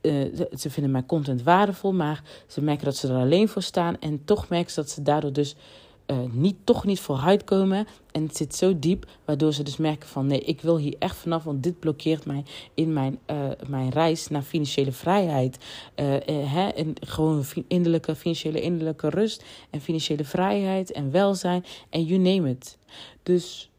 Uh, 0.00 0.34
ze 0.58 0.70
vinden 0.70 0.92
mijn 0.92 1.06
content 1.06 1.42
waardevol, 1.42 1.92
maar 1.92 2.22
ze 2.46 2.62
merken 2.62 2.84
dat 2.84 2.96
ze 2.96 3.08
er 3.08 3.20
alleen 3.20 3.48
voor 3.48 3.62
staan. 3.62 3.98
En 3.98 4.24
toch 4.24 4.48
merken 4.48 4.72
ze 4.72 4.80
dat 4.80 4.90
ze 4.90 5.02
daardoor 5.02 5.32
dus 5.32 5.56
uh, 6.06 6.16
niet, 6.30 6.56
toch 6.64 6.84
niet 6.84 7.00
vooruit 7.00 7.44
komen. 7.44 7.86
En 8.12 8.22
het 8.22 8.36
zit 8.36 8.54
zo 8.54 8.78
diep, 8.78 9.06
waardoor 9.24 9.52
ze 9.52 9.62
dus 9.62 9.76
merken 9.76 10.08
van 10.08 10.26
nee, 10.26 10.40
ik 10.40 10.60
wil 10.60 10.78
hier 10.78 10.94
echt 10.98 11.16
vanaf, 11.16 11.44
want 11.44 11.62
dit 11.62 11.78
blokkeert 11.78 12.26
mij 12.26 12.44
in 12.74 12.92
mijn, 12.92 13.18
uh, 13.30 13.36
mijn 13.66 13.90
reis 13.90 14.28
naar 14.28 14.42
financiële 14.42 14.92
vrijheid. 14.92 15.58
Uh, 15.96 16.16
hè, 16.26 16.68
en 16.68 16.94
gewoon 17.00 17.44
innerlijke, 17.68 18.14
financiële 18.14 18.60
innerlijke 18.60 19.08
rust 19.08 19.44
en 19.70 19.80
financiële 19.80 20.24
vrijheid 20.24 20.92
en 20.92 21.10
welzijn 21.10 21.64
en 21.90 22.04
you 22.04 22.20
name 22.20 22.50
it. 22.50 22.78
Dus 23.22 23.70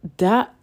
daar, 0.00 0.54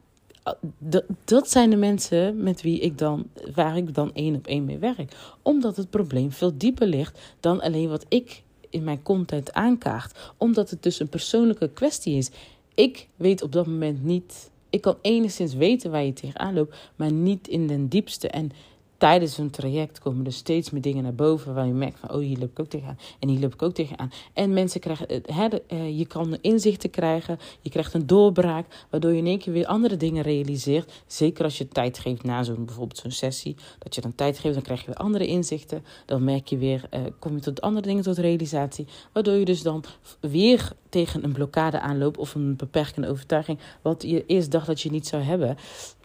dat 1.26 1.50
zijn 1.50 1.70
de 1.70 1.76
mensen 1.76 2.44
met 2.44 2.62
wie 2.62 2.80
ik 2.80 2.98
dan, 2.98 3.30
waar 3.54 3.78
ik 3.78 3.94
dan 3.94 4.14
één 4.14 4.36
op 4.36 4.48
één 4.48 4.66
mee 4.66 4.78
werk. 4.78 5.16
Omdat 5.42 5.76
het 5.76 5.90
probleem 5.90 6.32
veel 6.32 6.58
dieper 6.58 6.88
ligt 6.88 7.36
dan 7.40 7.62
alleen 7.62 7.90
wat 7.90 8.06
ik 8.08 8.44
mijn 8.84 9.04
content 9.04 9.54
aankaart. 9.54 10.34
Omdat 10.38 10.70
het 10.70 10.84
dus 10.84 11.00
een 11.00 11.10
persoonlijke 11.10 11.70
kwestie 11.70 12.18
is. 12.18 12.30
Ik 12.74 13.08
weet 13.16 13.42
op 13.42 13.52
dat 13.52 13.68
moment 13.68 14.04
niet. 14.04 14.50
Ik 14.70 14.82
kan 14.82 14.98
enigszins 15.02 15.54
weten 15.54 15.92
waar 15.92 16.04
je 16.04 16.14
tegenaan 16.14 16.54
loopt, 16.54 16.76
maar 16.96 17.12
niet 17.12 17.48
in 17.48 17.68
den 17.68 17.88
diepste. 17.88 18.28
En 18.28 18.52
tijdens 18.98 19.38
een 19.38 19.50
traject 19.50 20.00
komen 20.00 20.26
er 20.26 20.34
steeds 20.34 20.70
meer 20.70 20.82
dingen 20.82 21.04
naar 21.04 21.16
boven 21.16 21.54
waar 21.54 21.66
je 21.66 21.74
merkt 21.74 22.00
van, 22.00 22.10
oh, 22.10 22.20
hier 22.20 22.38
loop 22.38 22.52
ik 22.52 22.60
ook 22.60 22.68
tegenaan 22.68 22.98
en 23.20 23.30
hier 23.30 23.40
loop 23.40 23.54
ik 23.54 23.62
ook 23.62 23.74
tegenaan. 23.74 24.12
En 24.34 24.54
mensen 24.54 24.80
krijgen, 24.80 25.08
hè, 25.26 25.48
eh, 25.48 25.98
je 25.98 26.06
kan 26.06 26.38
inzichten 26.42 26.90
krijgen, 26.90 27.40
je 27.62 27.70
krijgt 27.70 27.94
een 27.94 28.08
doorbraak, 28.08 28.86
waardoor 28.90 29.12
je 29.12 29.18
in 29.18 29.26
één 29.26 29.40
keer 29.40 29.54
weer 29.54 29.66
andere 29.66 29.98
dingen 29.98 30.24
realiseert. 30.24 31.04
Zeker 31.08 31.44
als 31.44 31.58
je 31.58 31.68
tijd 31.68 32.00
geeft 32.00 32.24
na 32.24 32.44
zo'n 32.44 32.66
bijvoorbeeld 32.66 33.00
zo'n 33.00 33.12
sessie, 33.12 33.56
dat 33.80 33.96
je 33.96 34.02
dan 34.02 34.16
tijd 34.16 34.40
geeft, 34.40 34.54
dan 34.54 34.64
krijg 34.64 34.80
je 34.80 34.86
weer 34.86 34.96
andere 34.96 35.28
inzichten. 35.28 35.84
Dan 36.06 36.24
merk 36.24 36.48
je 36.48 36.58
weer, 36.58 36.90
uh, 36.94 37.00
kom 37.20 37.36
je 37.36 37.42
tot 37.42 37.62
andere 37.62 37.88
dingen 37.88 38.04
tot 38.04 38.18
realisatie, 38.18 38.88
waardoor 39.14 39.36
je 39.36 39.46
dus 39.46 39.62
dan 39.62 39.84
weer 40.20 40.72
tegen 40.90 41.24
een 41.24 41.32
blokkade 41.32 41.80
aanloopt 41.80 42.18
of 42.18 42.36
een 42.36 42.56
beperkende 42.56 43.08
overtuiging, 43.08 43.60
wat 43.82 44.02
je 44.02 44.26
eerst 44.26 44.52
dacht 44.52 44.68
dat 44.68 44.82
je 44.82 44.92
niet 44.92 45.08
zou 45.08 45.24
hebben. 45.24 45.58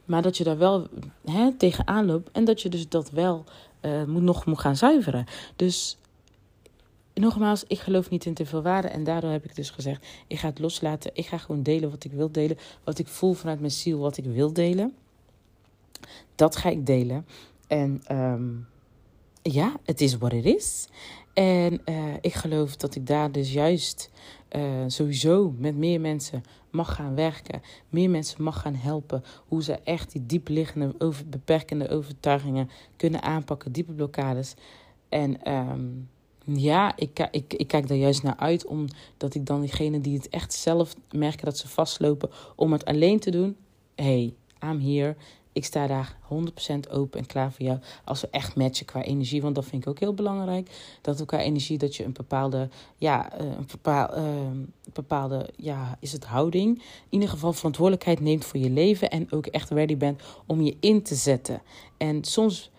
Maar 0.05 0.23
dat 0.23 0.37
je 0.37 0.45
daar 0.45 0.59
wel 0.59 0.89
hè, 1.25 1.53
tegenaan 1.53 2.07
loopt 2.07 2.31
en 2.33 2.45
dat 2.45 2.63
je 2.63 2.69
dus 2.69 2.89
dat 2.89 3.11
wel 3.11 3.45
uh, 3.83 4.05
moet, 4.05 4.23
nog 4.23 4.47
moet 4.47 4.61
gaan 4.61 4.77
zuiveren. 4.77 5.25
Dus 5.57 5.97
nogmaals, 7.15 7.65
ik 7.67 7.79
geloof 7.79 8.11
niet 8.11 8.25
in 8.25 8.35
te 8.35 8.47
veel 8.47 8.63
waarde. 8.63 8.89
En 8.89 9.05
daardoor 9.05 9.31
heb 9.31 9.45
ik 9.45 9.57
dus 9.57 9.71
gezegd: 9.71 10.07
ik 10.27 10.39
ga 10.39 10.49
het 10.49 10.59
loslaten. 10.59 11.11
Ik 11.15 11.27
ga 11.27 11.39
gewoon 11.39 11.63
delen 11.63 11.91
wat 11.91 12.05
ik 12.05 12.13
wil 12.13 12.33
delen. 12.33 12.59
Wat 12.85 12.99
ik 12.99 13.09
voel 13.09 13.33
vanuit 13.33 13.59
mijn 13.59 13.73
ziel, 13.73 13.99
wat 13.99 14.17
ik 14.17 14.25
wil 14.25 14.53
delen. 14.53 14.95
Dat 16.35 16.57
ga 16.57 16.69
ik 16.69 16.87
delen. 16.87 17.27
En 17.67 18.03
um, 18.11 18.67
ja, 19.43 19.77
het 19.85 20.01
is 20.01 20.19
wat 20.19 20.33
het 20.33 20.45
is. 20.45 20.89
En 21.33 21.81
uh, 21.85 22.15
ik 22.21 22.35
geloof 22.35 22.77
dat 22.77 22.95
ik 22.95 23.07
daar 23.07 23.33
dus 23.33 23.53
juist 23.53 24.11
uh, 24.57 24.85
sowieso 24.87 25.55
met 25.59 25.77
meer 25.77 26.01
mensen 26.01 26.43
mag 26.71 26.95
gaan 26.95 27.15
werken. 27.15 27.63
Meer 27.89 28.11
mensen 28.11 28.43
mag 28.43 28.61
gaan 28.61 28.75
helpen. 28.75 29.25
Hoe 29.49 29.63
ze 29.63 29.79
echt 29.85 30.13
die 30.13 30.27
diepliggende, 30.27 30.95
over, 30.99 31.29
beperkende 31.29 31.89
overtuigingen 31.89 32.71
kunnen 32.97 33.23
aanpakken. 33.23 33.73
Diepe 33.73 33.93
blokkades. 33.93 34.55
En 35.09 35.53
um, 35.53 36.09
ja, 36.45 36.97
ik, 36.97 37.29
ik, 37.31 37.55
ik 37.55 37.67
kijk 37.67 37.89
daar 37.89 37.97
juist 37.97 38.23
naar 38.23 38.37
uit. 38.37 38.67
Omdat 38.67 39.35
ik 39.35 39.47
dan 39.47 39.61
diegene 39.61 40.01
die 40.01 40.17
het 40.17 40.29
echt 40.29 40.53
zelf 40.53 40.95
merken 41.11 41.45
dat 41.45 41.59
ze 41.59 41.69
vastlopen. 41.69 42.31
Om 42.57 42.73
het 42.73 42.85
alleen 42.85 43.19
te 43.19 43.31
doen. 43.31 43.57
Hey, 43.95 44.35
I'm 44.65 44.81
here. 44.81 45.17
Ik 45.53 45.65
sta 45.65 45.87
daar 45.87 46.17
100% 46.23 46.91
open 46.91 47.19
en 47.19 47.27
klaar 47.27 47.53
voor 47.53 47.65
jou. 47.65 47.79
Als 48.05 48.21
we 48.21 48.29
echt 48.31 48.57
matchen 48.57 48.87
qua 48.87 49.03
energie. 49.03 49.43
Want 49.43 49.55
dat 49.55 49.65
vind 49.65 49.83
ik 49.83 49.89
ook 49.89 49.99
heel 49.99 50.15
belangrijk. 50.15 50.71
Dat 51.01 51.25
qua 51.25 51.39
energie, 51.39 51.79
dat 51.79 51.97
je 51.97 52.05
een 52.05 52.13
bepaalde, 52.13 52.69
ja, 52.97 53.33
eh, 53.33 53.47
een 53.47 53.67
bepaalde, 53.71 54.17
uh, 54.17 54.93
bepaalde, 54.93 55.49
ja, 55.57 55.97
is 56.01 56.13
het 56.13 56.25
houding. 56.25 56.79
In 56.79 56.85
ieder 57.09 57.29
geval 57.29 57.53
verantwoordelijkheid 57.53 58.21
neemt 58.21 58.45
voor 58.45 58.61
je 58.61 58.71
leven. 58.71 59.11
En 59.11 59.33
ook 59.33 59.47
echt 59.47 59.71
ready 59.71 59.97
bent 59.97 60.23
om 60.47 60.61
je 60.61 60.77
in 60.81 61.03
te 61.03 61.15
zetten. 61.15 61.63
En 61.97 62.25
soms 62.25 62.71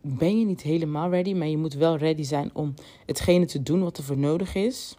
ben 0.00 0.38
je 0.38 0.44
niet 0.44 0.62
helemaal 0.62 1.10
ready. 1.10 1.34
Maar 1.34 1.48
je 1.48 1.58
moet 1.58 1.74
wel 1.74 1.96
ready 1.96 2.22
zijn 2.22 2.50
om 2.52 2.74
hetgene 3.06 3.44
te 3.44 3.62
doen 3.62 3.82
wat 3.82 3.98
er 3.98 4.04
voor 4.04 4.18
nodig 4.18 4.54
is. 4.54 4.96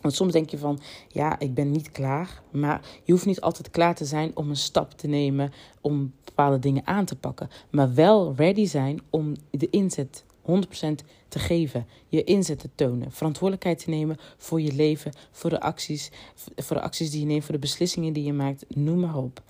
Want 0.00 0.14
soms 0.14 0.32
denk 0.32 0.50
je 0.50 0.58
van, 0.58 0.80
ja, 1.08 1.38
ik 1.38 1.54
ben 1.54 1.70
niet 1.70 1.90
klaar. 1.90 2.42
Maar 2.50 2.80
je 3.04 3.12
hoeft 3.12 3.26
niet 3.26 3.40
altijd 3.40 3.70
klaar 3.70 3.94
te 3.94 4.04
zijn 4.04 4.30
om 4.36 4.48
een 4.48 4.56
stap 4.56 4.92
te 4.92 5.06
nemen 5.06 5.52
om 5.80 6.12
bepaalde 6.24 6.58
dingen 6.58 6.86
aan 6.86 7.04
te 7.04 7.16
pakken. 7.16 7.50
Maar 7.70 7.94
wel 7.94 8.34
ready 8.36 8.66
zijn 8.66 9.00
om 9.10 9.34
de 9.50 9.70
inzet 9.70 10.24
100% 10.42 11.04
te 11.28 11.38
geven. 11.38 11.86
Je 12.08 12.24
inzet 12.24 12.58
te 12.58 12.68
tonen. 12.74 13.12
Verantwoordelijkheid 13.12 13.84
te 13.84 13.90
nemen 13.90 14.16
voor 14.36 14.60
je 14.60 14.72
leven, 14.72 15.12
voor 15.30 15.50
de 15.50 15.60
acties, 15.60 16.10
voor 16.56 16.76
de 16.76 16.82
acties 16.82 17.10
die 17.10 17.20
je 17.20 17.26
neemt, 17.26 17.44
voor 17.44 17.54
de 17.54 17.60
beslissingen 17.60 18.12
die 18.12 18.24
je 18.24 18.32
maakt. 18.32 18.64
Noem 18.68 19.00
maar 19.00 19.16
op. 19.16 19.42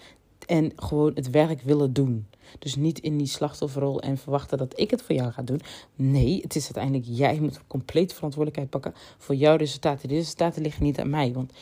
En 0.48 0.72
gewoon 0.76 1.12
het 1.14 1.30
werk 1.30 1.62
willen 1.62 1.92
doen. 1.92 2.26
Dus 2.58 2.76
niet 2.76 2.98
in 2.98 3.16
die 3.16 3.26
slachtofferrol 3.26 4.00
en 4.00 4.18
verwachten 4.18 4.58
dat 4.58 4.80
ik 4.80 4.90
het 4.90 5.02
voor 5.02 5.14
jou 5.14 5.32
ga 5.32 5.42
doen. 5.42 5.60
Nee, 5.94 6.40
het 6.42 6.56
is 6.56 6.64
uiteindelijk 6.64 7.04
jij 7.08 7.40
moet 7.40 7.60
compleet 7.66 8.12
verantwoordelijkheid 8.12 8.70
pakken 8.70 8.94
voor 9.18 9.34
jouw 9.34 9.56
resultaten. 9.56 10.08
De 10.08 10.14
resultaten 10.14 10.62
liggen 10.62 10.82
niet 10.82 11.00
aan 11.00 11.10
mij. 11.10 11.32
Want 11.32 11.52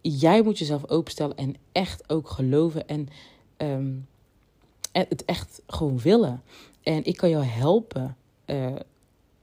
jij 0.00 0.42
moet 0.42 0.58
jezelf 0.58 0.88
openstellen 0.88 1.36
en 1.36 1.54
echt 1.72 2.10
ook 2.10 2.28
geloven 2.28 2.88
en, 2.88 3.08
um, 3.56 4.06
het 4.92 5.24
echt 5.24 5.62
gewoon 5.66 5.98
willen. 5.98 6.42
En 6.82 7.04
ik 7.04 7.16
kan 7.16 7.30
jou 7.30 7.44
helpen. 7.44 8.16
Uh, 8.46 8.74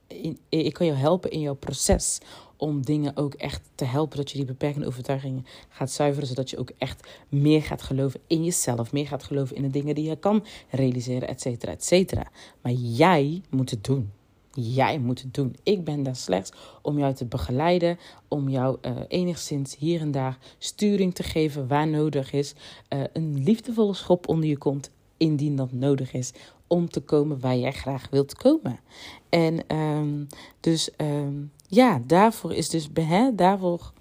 in, 0.06 0.38
ik 0.48 0.72
kan 0.72 0.86
jou 0.86 0.98
helpen 0.98 1.30
in 1.30 1.40
jouw 1.40 1.54
proces 1.54 2.18
om 2.60 2.84
dingen 2.84 3.16
ook 3.16 3.34
echt 3.34 3.70
te 3.74 3.84
helpen. 3.84 4.16
Dat 4.16 4.30
je 4.30 4.36
die 4.36 4.46
beperkende 4.46 4.86
overtuigingen 4.86 5.46
gaat 5.68 5.90
zuiveren. 5.90 6.28
Zodat 6.28 6.50
je 6.50 6.58
ook 6.58 6.72
echt 6.78 7.08
meer 7.28 7.62
gaat 7.62 7.82
geloven 7.82 8.20
in 8.26 8.44
jezelf. 8.44 8.92
Meer 8.92 9.06
gaat 9.06 9.22
geloven 9.22 9.56
in 9.56 9.62
de 9.62 9.70
dingen 9.70 9.94
die 9.94 10.08
je 10.08 10.16
kan 10.16 10.44
realiseren, 10.70 11.28
et 11.28 11.40
cetera, 11.40 11.72
et 11.72 11.84
cetera. 11.84 12.30
Maar 12.62 12.72
jij 12.72 13.42
moet 13.50 13.70
het 13.70 13.84
doen. 13.84 14.10
Jij 14.52 14.98
moet 14.98 15.22
het 15.22 15.34
doen. 15.34 15.56
Ik 15.62 15.84
ben 15.84 16.02
daar 16.02 16.16
slechts 16.16 16.52
om 16.82 16.98
jou 16.98 17.14
te 17.14 17.24
begeleiden, 17.24 17.98
om 18.28 18.48
jou 18.48 18.78
uh, 18.82 18.96
enigszins 19.08 19.76
hier 19.76 20.00
en 20.00 20.10
daar 20.10 20.38
sturing 20.58 21.14
te 21.14 21.22
geven 21.22 21.66
waar 21.66 21.88
nodig 21.88 22.32
is. 22.32 22.54
Uh, 22.88 23.02
een 23.12 23.42
liefdevolle 23.42 23.94
schop 23.94 24.28
onder 24.28 24.48
je 24.48 24.58
komt, 24.58 24.90
indien 25.16 25.56
dat 25.56 25.72
nodig 25.72 26.12
is, 26.12 26.32
om 26.66 26.88
te 26.88 27.00
komen 27.00 27.40
waar 27.40 27.56
jij 27.56 27.72
graag 27.72 28.08
wilt 28.10 28.34
komen. 28.34 28.80
En 29.28 29.76
um, 29.76 30.26
dus 30.60 30.90
um, 30.96 31.52
ja, 31.70 32.02
daarvoor 32.06 32.54
is 32.54 32.68
dus, 32.68 32.88
hè, 32.94 33.34
daarvoor, 33.34 33.92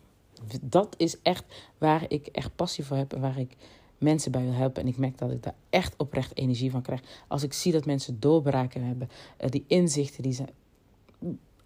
dat 0.61 0.95
is 0.97 1.21
echt 1.21 1.43
waar 1.77 2.05
ik 2.07 2.27
echt 2.27 2.55
passie 2.55 2.85
voor 2.85 2.97
heb 2.97 3.13
en 3.13 3.21
waar 3.21 3.39
ik 3.39 3.55
mensen 3.97 4.31
bij 4.31 4.43
wil 4.43 4.53
helpen. 4.53 4.81
En 4.81 4.87
ik 4.87 4.97
merk 4.97 5.17
dat 5.17 5.31
ik 5.31 5.43
daar 5.43 5.55
echt 5.69 5.93
oprecht 5.97 6.37
energie 6.37 6.71
van 6.71 6.81
krijg. 6.81 7.01
Als 7.27 7.43
ik 7.43 7.53
zie 7.53 7.71
dat 7.71 7.85
mensen 7.85 8.19
doorbraken 8.19 8.83
hebben, 8.83 9.09
uh, 9.41 9.49
die 9.49 9.63
inzichten, 9.67 10.23
die 10.23 10.33
zijn 10.33 10.49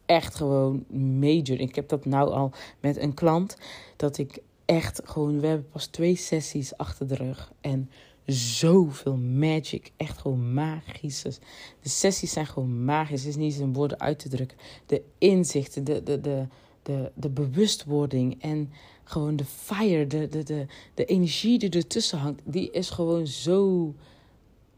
echt 0.06 0.36
gewoon 0.36 0.86
major. 1.20 1.60
Ik 1.60 1.76
heb 1.76 1.90
dat 1.90 2.06
nou 2.06 2.32
al 2.32 2.52
met 2.80 2.98
een 2.98 3.14
klant, 3.14 3.58
dat 3.96 4.18
ik 4.18 4.42
echt 4.66 5.02
gewoon, 5.04 5.40
we 5.40 5.48
hebben 5.48 5.70
pas 5.70 5.86
twee 5.86 6.16
sessies 6.16 6.78
achter 6.78 7.08
de 7.08 7.16
rug. 7.16 7.52
En 7.62 7.90
zoveel 8.26 9.18
magic. 9.18 9.92
Echt 9.98 10.18
gewoon 10.18 10.54
magisch. 10.54 11.22
De 11.22 11.90
sessies 11.90 12.32
zijn 12.32 12.46
gewoon 12.46 12.86
magisch. 12.86 13.26
Is 13.26 13.36
niet 13.36 13.58
in 13.58 13.74
woorden 13.74 14.00
uit 14.00 14.20
te 14.20 14.30
drukken. 14.30 14.58
De 14.86 15.02
inzichten, 15.18 15.84
de, 15.84 16.04
de, 16.04 16.22
de, 16.22 16.48
de, 16.84 17.12
de 17.16 17.30
bewustwording 17.30 18.42
en 18.42 18.72
gewoon 19.04 19.36
de 19.36 19.46
fire, 19.46 20.08
de, 20.08 20.28
de, 20.28 20.44
de, 20.44 20.66
de 20.94 21.06
energie 21.06 21.60
die 21.60 21.70
ertussen 21.70 22.20
hangt, 22.20 22.42
die 22.44 22.72
is 22.72 22.90
gewoon 22.90 23.28
zo, 23.28 23.94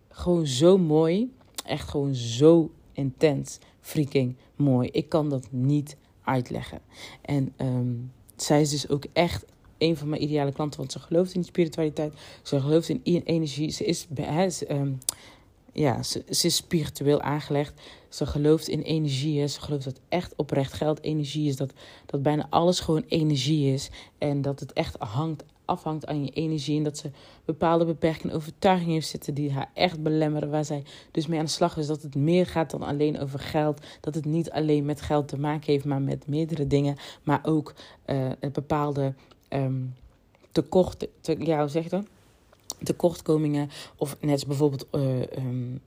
gewoon 0.10 0.48
zo 0.48 0.78
mooi. 0.78 1.34
Echt 1.66 1.90
gewoon 1.90 2.16
zo 2.16 2.72
intens, 2.92 3.58
freaking 3.82 4.36
mooi. 4.56 4.90
Ik 4.92 5.10
kan 5.10 5.30
dat 5.30 5.48
niet 5.52 5.98
uitleggen. 6.24 6.82
En 7.22 7.54
um, 7.58 8.12
zij 8.36 8.62
is 8.62 8.70
dus 8.70 8.90
ook 8.90 9.06
echt 9.14 9.46
een 9.86 9.98
van 9.98 10.10
mijn 10.10 10.24
ideale 10.24 10.52
klanten, 10.52 10.80
want 10.80 10.92
ze 10.92 11.00
gelooft 11.00 11.34
in 11.34 11.44
spiritualiteit, 11.44 12.14
ze 12.44 12.62
gelooft 12.62 12.90
in 12.90 13.02
energie, 13.24 13.72
ze 13.72 13.86
is, 13.86 14.08
um, 14.70 15.00
ja, 15.76 16.04
ze, 16.04 16.24
is 16.28 16.56
spiritueel 16.56 17.22
aangelegd. 17.22 17.82
Ze 18.10 18.26
gelooft 18.26 18.68
in 18.68 18.82
energie. 18.82 19.48
Ze 19.48 19.62
gelooft 19.62 19.84
dat 19.84 20.00
echt 20.10 20.34
oprecht 20.36 20.74
geld 20.74 21.04
energie 21.04 21.48
is. 21.48 21.56
Dat, 21.56 21.74
dat 22.06 22.22
bijna 22.22 22.48
alles 22.50 22.80
gewoon 22.80 23.04
energie 23.08 23.74
is. 23.74 23.90
En 24.18 24.42
dat 24.42 24.60
het 24.60 24.74
echt 24.74 24.96
hangt, 25.00 25.44
afhangt 25.66 26.06
aan 26.06 26.24
je 26.24 26.32
energie. 26.32 26.78
En 26.78 26.84
dat 26.84 26.98
ze 26.98 27.12
bepaalde 27.46 27.86
beperkende 27.86 28.36
overtuigingen 28.36 28.94
heeft 28.94 29.08
zitten 29.08 29.34
die 29.34 29.52
haar 29.52 29.70
echt 29.74 30.04
belemmeren. 30.04 30.50
Waar 30.50 30.66
zij 30.66 30.84
dus 31.12 31.28
mee 31.28 31.40
aan 31.40 31.46
de 31.46 31.52
slag 31.52 31.78
is. 31.78 31.88
Dat 31.88 32.02
het 32.02 32.16
meer 32.16 32.48
gaat 32.48 32.72
dan 32.72 32.84
alleen 32.84 33.20
over 33.20 33.40
geld. 33.40 33.82
Dat 34.02 34.16
het 34.16 34.26
niet 34.26 34.52
alleen 34.52 34.86
met 34.86 35.02
geld 35.02 35.28
te 35.28 35.40
maken 35.40 35.72
heeft, 35.72 35.86
maar 35.86 36.02
met 36.02 36.28
meerdere 36.28 36.68
dingen. 36.68 36.98
Maar 37.24 37.40
ook 37.44 37.74
uh, 38.06 38.32
bepaalde 38.52 39.14
um, 39.50 39.96
tekort. 40.52 41.08
Te, 41.22 41.36
ja, 41.40 41.68
zeg 41.68 41.90
je 41.90 42.04
tekortkomingen. 42.84 43.70
Of 43.96 44.18
net 44.20 44.32
als 44.32 44.46
bijvoorbeeld 44.46 44.88
uh, 44.92 45.20
um, 45.38 45.82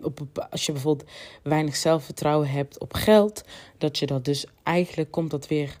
op, 0.00 0.46
als 0.50 0.66
je 0.66 0.72
bijvoorbeeld 0.72 1.10
weinig 1.42 1.76
zelfvertrouwen 1.76 2.48
hebt 2.48 2.78
op 2.78 2.92
geld, 2.92 3.44
dat 3.78 3.98
je 3.98 4.06
dat 4.06 4.24
dus 4.24 4.46
eigenlijk 4.62 5.10
komt 5.10 5.30
dat 5.30 5.48
weer. 5.48 5.80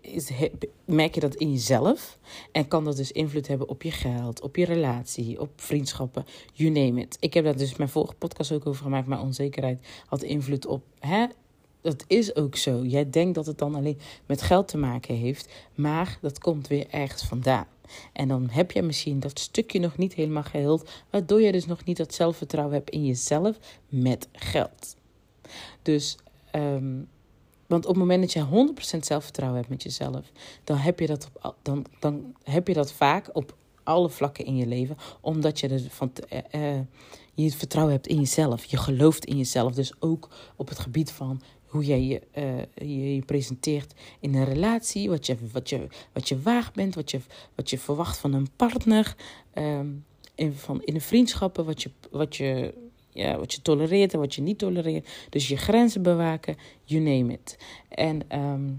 Is, 0.00 0.30
merk 0.84 1.14
je 1.14 1.20
dat 1.20 1.34
in 1.34 1.52
jezelf 1.52 2.18
en 2.52 2.68
kan 2.68 2.84
dat 2.84 2.96
dus 2.96 3.12
invloed 3.12 3.48
hebben 3.48 3.68
op 3.68 3.82
je 3.82 3.90
geld, 3.90 4.40
op 4.40 4.56
je 4.56 4.64
relatie, 4.64 5.40
op 5.40 5.50
vriendschappen, 5.56 6.24
you 6.52 6.70
name 6.70 7.00
it. 7.00 7.16
Ik 7.20 7.34
heb 7.34 7.44
daar 7.44 7.56
dus 7.56 7.76
mijn 7.76 7.88
vorige 7.88 8.14
podcast 8.14 8.52
ook 8.52 8.66
over 8.66 8.82
gemaakt, 8.82 9.06
maar 9.06 9.20
onzekerheid 9.20 9.86
had 10.06 10.22
invloed 10.22 10.66
op 10.66 10.84
hè, 10.98 11.26
dat 11.84 12.04
is 12.06 12.34
ook 12.36 12.56
zo. 12.56 12.84
Jij 12.84 13.10
denkt 13.10 13.34
dat 13.34 13.46
het 13.46 13.58
dan 13.58 13.74
alleen 13.74 13.98
met 14.26 14.42
geld 14.42 14.68
te 14.68 14.76
maken 14.76 15.14
heeft, 15.14 15.52
maar 15.74 16.18
dat 16.20 16.38
komt 16.38 16.66
weer 16.68 16.86
ergens 16.90 17.22
vandaan. 17.22 17.66
En 18.12 18.28
dan 18.28 18.48
heb 18.50 18.70
je 18.70 18.82
misschien 18.82 19.20
dat 19.20 19.38
stukje 19.38 19.78
nog 19.78 19.96
niet 19.96 20.14
helemaal 20.14 20.42
geheeld, 20.42 20.90
waardoor 21.10 21.40
je 21.40 21.52
dus 21.52 21.66
nog 21.66 21.84
niet 21.84 21.96
dat 21.96 22.14
zelfvertrouwen 22.14 22.74
hebt 22.74 22.90
in 22.90 23.04
jezelf 23.06 23.58
met 23.88 24.28
geld. 24.32 24.96
Dus, 25.82 26.16
um, 26.54 27.08
want 27.66 27.84
op 27.84 27.90
het 27.90 28.00
moment 28.00 28.20
dat 28.20 28.32
je 28.32 28.44
100% 28.96 29.04
zelfvertrouwen 29.04 29.58
hebt 29.58 29.70
met 29.70 29.82
jezelf, 29.82 30.32
dan 30.64 30.76
heb 30.76 31.00
je 31.00 31.06
dat, 31.06 31.30
op, 31.42 31.56
dan, 31.62 31.86
dan 32.00 32.34
heb 32.42 32.68
je 32.68 32.74
dat 32.74 32.92
vaak 32.92 33.30
op 33.32 33.56
alle 33.82 34.10
vlakken 34.10 34.44
in 34.44 34.56
je 34.56 34.66
leven, 34.66 34.96
omdat 35.20 35.60
je 35.60 35.68
er 35.68 35.80
van. 35.88 36.12
Uh, 36.32 36.74
uh, 36.76 36.80
je 37.34 37.50
vertrouwen 37.50 37.94
hebt 37.94 38.06
in 38.06 38.18
jezelf. 38.18 38.64
Je 38.64 38.76
gelooft 38.76 39.24
in 39.24 39.36
jezelf. 39.36 39.74
Dus 39.74 39.92
ook 40.00 40.28
op 40.56 40.68
het 40.68 40.78
gebied 40.78 41.10
van 41.12 41.42
hoe 41.74 41.84
jij 41.84 42.02
je, 42.02 42.20
uh, 42.38 42.88
je, 42.88 43.14
je, 43.14 43.22
presenteert 43.22 43.94
in 44.20 44.34
een 44.34 44.44
relatie, 44.44 45.08
wat 45.08 45.26
je, 45.26 45.36
wat 45.52 45.68
je, 45.68 45.86
wat 46.12 46.28
je 46.28 46.40
waard 46.40 46.72
bent, 46.72 46.94
wat 46.94 47.10
je, 47.10 47.20
wat 47.54 47.70
je 47.70 47.78
verwacht 47.78 48.18
van 48.18 48.32
een 48.32 48.48
partner, 48.56 49.16
um, 49.54 50.04
in, 50.34 50.52
van, 50.52 50.82
in 50.82 50.94
de 50.94 51.00
vriendschappen, 51.00 51.64
wat 51.64 51.82
je, 51.82 51.90
wat, 52.10 52.36
je, 52.36 52.74
ja, 53.10 53.38
wat 53.38 53.52
je 53.52 53.62
tolereert 53.62 54.12
en 54.12 54.18
wat 54.18 54.34
je 54.34 54.42
niet 54.42 54.58
tolereert. 54.58 55.08
Dus 55.30 55.48
je 55.48 55.56
grenzen 55.56 56.02
bewaken, 56.02 56.56
you 56.84 57.02
name 57.02 57.32
it. 57.32 57.58
En 57.88 58.38
um, 58.38 58.78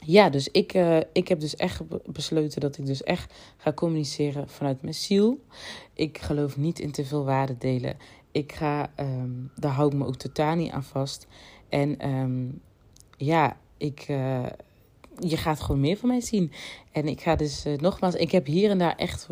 ja, 0.00 0.30
dus 0.30 0.48
ik, 0.48 0.74
uh, 0.74 0.98
ik 1.12 1.28
heb 1.28 1.40
dus 1.40 1.56
echt 1.56 1.82
besloten 2.12 2.60
dat 2.60 2.78
ik 2.78 2.86
dus 2.86 3.02
echt 3.02 3.34
ga 3.56 3.72
communiceren 3.72 4.48
vanuit 4.48 4.82
mijn 4.82 4.94
ziel. 4.94 5.40
Ik 5.94 6.18
geloof 6.18 6.56
niet 6.56 6.78
in 6.78 6.90
te 6.90 7.04
veel 7.04 7.24
waarde 7.24 7.58
delen. 7.58 7.96
Ik 8.32 8.52
ga, 8.52 8.92
um, 9.00 9.50
daar 9.56 9.72
hou 9.72 9.88
ik 9.88 9.98
me 9.98 10.06
ook 10.06 10.16
totaal 10.16 10.54
niet 10.54 10.70
aan 10.70 10.84
vast. 10.84 11.26
En 11.70 12.08
um, 12.08 12.60
ja, 13.16 13.56
ik, 13.76 14.06
uh, 14.08 14.46
je 15.18 15.36
gaat 15.36 15.60
gewoon 15.60 15.80
meer 15.80 15.96
van 15.96 16.08
mij 16.08 16.20
zien. 16.20 16.52
En 16.92 17.08
ik 17.08 17.20
ga 17.20 17.36
dus 17.36 17.66
uh, 17.66 17.78
nogmaals, 17.78 18.14
ik 18.14 18.30
heb 18.30 18.46
hier 18.46 18.70
en 18.70 18.78
daar 18.78 18.96
echt 18.96 19.28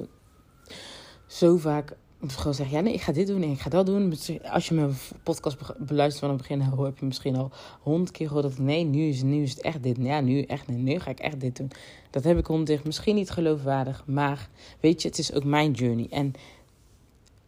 zo 1.26 1.56
vaak 1.56 1.96
gewoon 2.26 2.54
zeggen: 2.54 2.76
ja, 2.76 2.82
nee, 2.82 2.92
ik 2.92 3.00
ga 3.00 3.12
dit 3.12 3.26
doen 3.26 3.42
en 3.42 3.50
ik 3.50 3.60
ga 3.60 3.70
dat 3.70 3.86
doen. 3.86 4.14
Als 4.42 4.68
je 4.68 4.74
mijn 4.74 4.96
podcast 5.22 5.56
beluistert 5.78 6.18
van 6.18 6.28
het 6.28 6.38
begin, 6.38 6.60
hoor 6.60 6.84
heb 6.84 6.98
je 6.98 7.06
misschien 7.06 7.36
al 7.36 7.50
honderd 7.80 8.10
keer 8.10 8.26
gehoord 8.26 8.44
dat 8.44 8.58
nee, 8.58 8.84
nu 8.84 9.08
is, 9.08 9.22
nu 9.22 9.42
is 9.42 9.50
het 9.50 9.60
echt 9.60 9.82
dit. 9.82 9.96
Ja, 10.00 10.20
nu 10.20 10.42
echt, 10.42 10.66
nee, 10.66 10.76
nu 10.76 10.98
ga 10.98 11.10
ik 11.10 11.20
echt 11.20 11.40
dit 11.40 11.56
doen. 11.56 11.70
Dat 12.10 12.24
heb 12.24 12.38
ik 12.38 12.46
honderd 12.46 12.84
misschien 12.84 13.14
niet 13.14 13.30
geloofwaardig, 13.30 14.02
maar 14.06 14.48
weet 14.80 15.02
je, 15.02 15.08
het 15.08 15.18
is 15.18 15.32
ook 15.32 15.44
mijn 15.44 15.72
journey. 15.72 16.06
En 16.10 16.32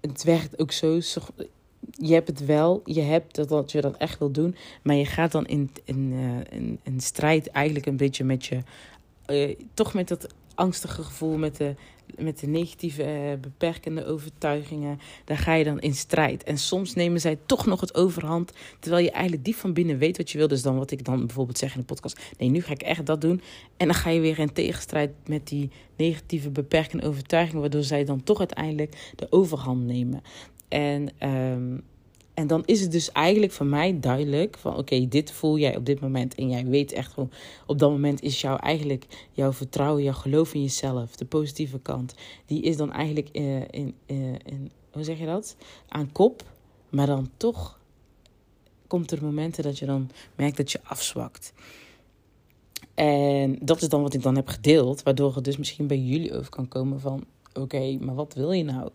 het 0.01 0.23
werkt 0.23 0.59
ook 0.59 0.73
zo 0.73 1.01
je 1.91 2.13
hebt 2.13 2.29
het 2.29 2.45
wel, 2.45 2.81
je 2.85 3.01
hebt 3.01 3.35
dat, 3.35 3.49
dat 3.49 3.73
je 3.73 3.81
dat 3.81 3.97
echt 3.97 4.19
wil 4.19 4.31
doen, 4.31 4.57
maar 4.83 4.97
je 4.97 5.07
gaat 5.07 5.33
dan 5.33 5.47
in, 5.47 5.71
in, 5.85 6.13
uh, 6.13 6.59
in, 6.59 6.81
in 6.83 7.01
strijd 7.01 7.51
eigenlijk 7.51 7.87
een 7.87 7.97
beetje 7.97 8.25
met 8.25 8.47
je, 8.47 8.63
uh, 9.31 9.57
toch 9.75 9.95
met 9.95 10.09
dat 10.09 10.35
angstige 10.55 11.03
gevoel, 11.03 11.37
met 11.37 11.57
de, 11.57 11.75
met 12.19 12.41
de 12.41 12.47
negatieve, 12.47 13.03
uh, 13.03 13.41
beperkende 13.41 14.05
overtuigingen. 14.05 14.99
Daar 15.25 15.39
ga 15.39 15.55
je 15.55 15.65
dan 15.65 15.81
in 15.81 15.95
strijd. 15.95 16.45
En 16.45 16.59
soms 16.59 16.95
nemen 16.95 17.21
zij 17.21 17.39
toch 17.47 17.67
nog 17.67 17.81
het 17.81 17.95
overhand, 17.95 18.53
terwijl 18.79 19.05
je 19.05 19.11
eigenlijk 19.11 19.45
diep 19.45 19.55
van 19.55 19.73
binnen 19.73 19.99
weet 19.99 20.17
wat 20.17 20.31
je 20.31 20.39
wil. 20.39 20.49
Dus 20.49 20.63
dan 20.63 20.79
wat 20.79 20.91
ik 20.91 21.05
dan 21.05 21.27
bijvoorbeeld 21.27 21.59
zeg 21.59 21.75
in 21.75 21.81
de 21.81 21.87
podcast, 21.87 22.21
nee, 22.39 22.49
nu 22.49 22.63
ga 22.63 22.73
ik 22.73 22.83
echt 22.83 23.07
dat 23.07 23.21
doen. 23.21 23.41
En 23.77 23.87
dan 23.87 23.97
ga 23.97 24.11
je 24.11 24.21
weer 24.21 24.39
in 24.39 24.53
tegenstrijd 24.53 25.11
met 25.27 25.49
die 25.49 25.71
negatieve, 25.97 26.51
beperkende 26.51 27.07
overtuigingen, 27.07 27.61
waardoor 27.61 27.83
zij 27.83 28.05
dan 28.05 28.23
toch 28.23 28.39
uiteindelijk 28.39 29.13
de 29.17 29.27
overhand 29.31 29.87
nemen. 29.87 30.23
En, 30.71 31.09
um, 31.29 31.83
en 32.35 32.47
dan 32.47 32.63
is 32.65 32.81
het 32.81 32.93
dus 32.93 33.13
eigenlijk 33.13 33.53
voor 33.53 33.67
mij 33.67 34.01
duidelijk 34.01 34.59
van 34.59 34.77
oké, 34.77 35.09
dit 35.09 35.33
voel 35.33 35.59
jij 35.59 35.77
op 35.77 35.87
dit 35.87 36.01
moment. 36.01 36.35
En 36.35 36.49
jij 36.49 36.65
weet 36.67 36.93
echt 36.93 37.13
gewoon, 37.13 37.31
op 37.67 37.79
dat 37.79 37.91
moment 37.91 38.23
is 38.23 38.41
jouw 38.41 38.57
eigenlijk 38.57 39.07
jouw 39.33 39.53
vertrouwen, 39.53 40.03
jouw 40.03 40.13
geloof 40.13 40.55
in 40.55 40.63
jezelf, 40.63 41.17
de 41.17 41.25
positieve 41.25 41.79
kant. 41.79 42.15
Die 42.47 42.63
is 42.63 42.77
dan 42.77 42.93
eigenlijk 42.93 43.29
in, 43.33 43.95
uh, 44.07 44.17
in, 44.45 44.71
hoe 44.93 45.05
zeg 45.05 45.19
je 45.19 45.27
dat? 45.27 45.57
Aan 45.89 46.13
kop. 46.13 46.43
Maar 46.89 47.07
dan 47.07 47.31
toch 47.37 47.79
komt 48.87 49.11
er 49.11 49.25
momenten 49.25 49.63
dat 49.63 49.79
je 49.79 49.87
dan 49.87 50.11
merkt 50.35 50.57
dat 50.57 50.73
je 50.73 50.81
afzwakt. 50.83 51.53
En 52.95 53.59
dat 53.63 53.83
is 53.83 53.89
dan 53.89 54.03
wat 54.03 54.15
ik 54.15 54.23
dan 54.23 54.37
heb 54.37 54.49
gedeeld, 54.49 55.03
waardoor 55.03 55.35
het 55.35 55.45
dus 55.45 55.57
misschien 55.57 55.87
bij 55.87 55.99
jullie 55.99 56.35
over 56.35 56.51
kan 56.51 56.69
komen 56.69 57.01
van 57.01 57.25
oké, 57.53 57.97
maar 58.01 58.15
wat 58.15 58.35
wil 58.35 58.53
je 58.53 58.65
nou? 58.65 58.91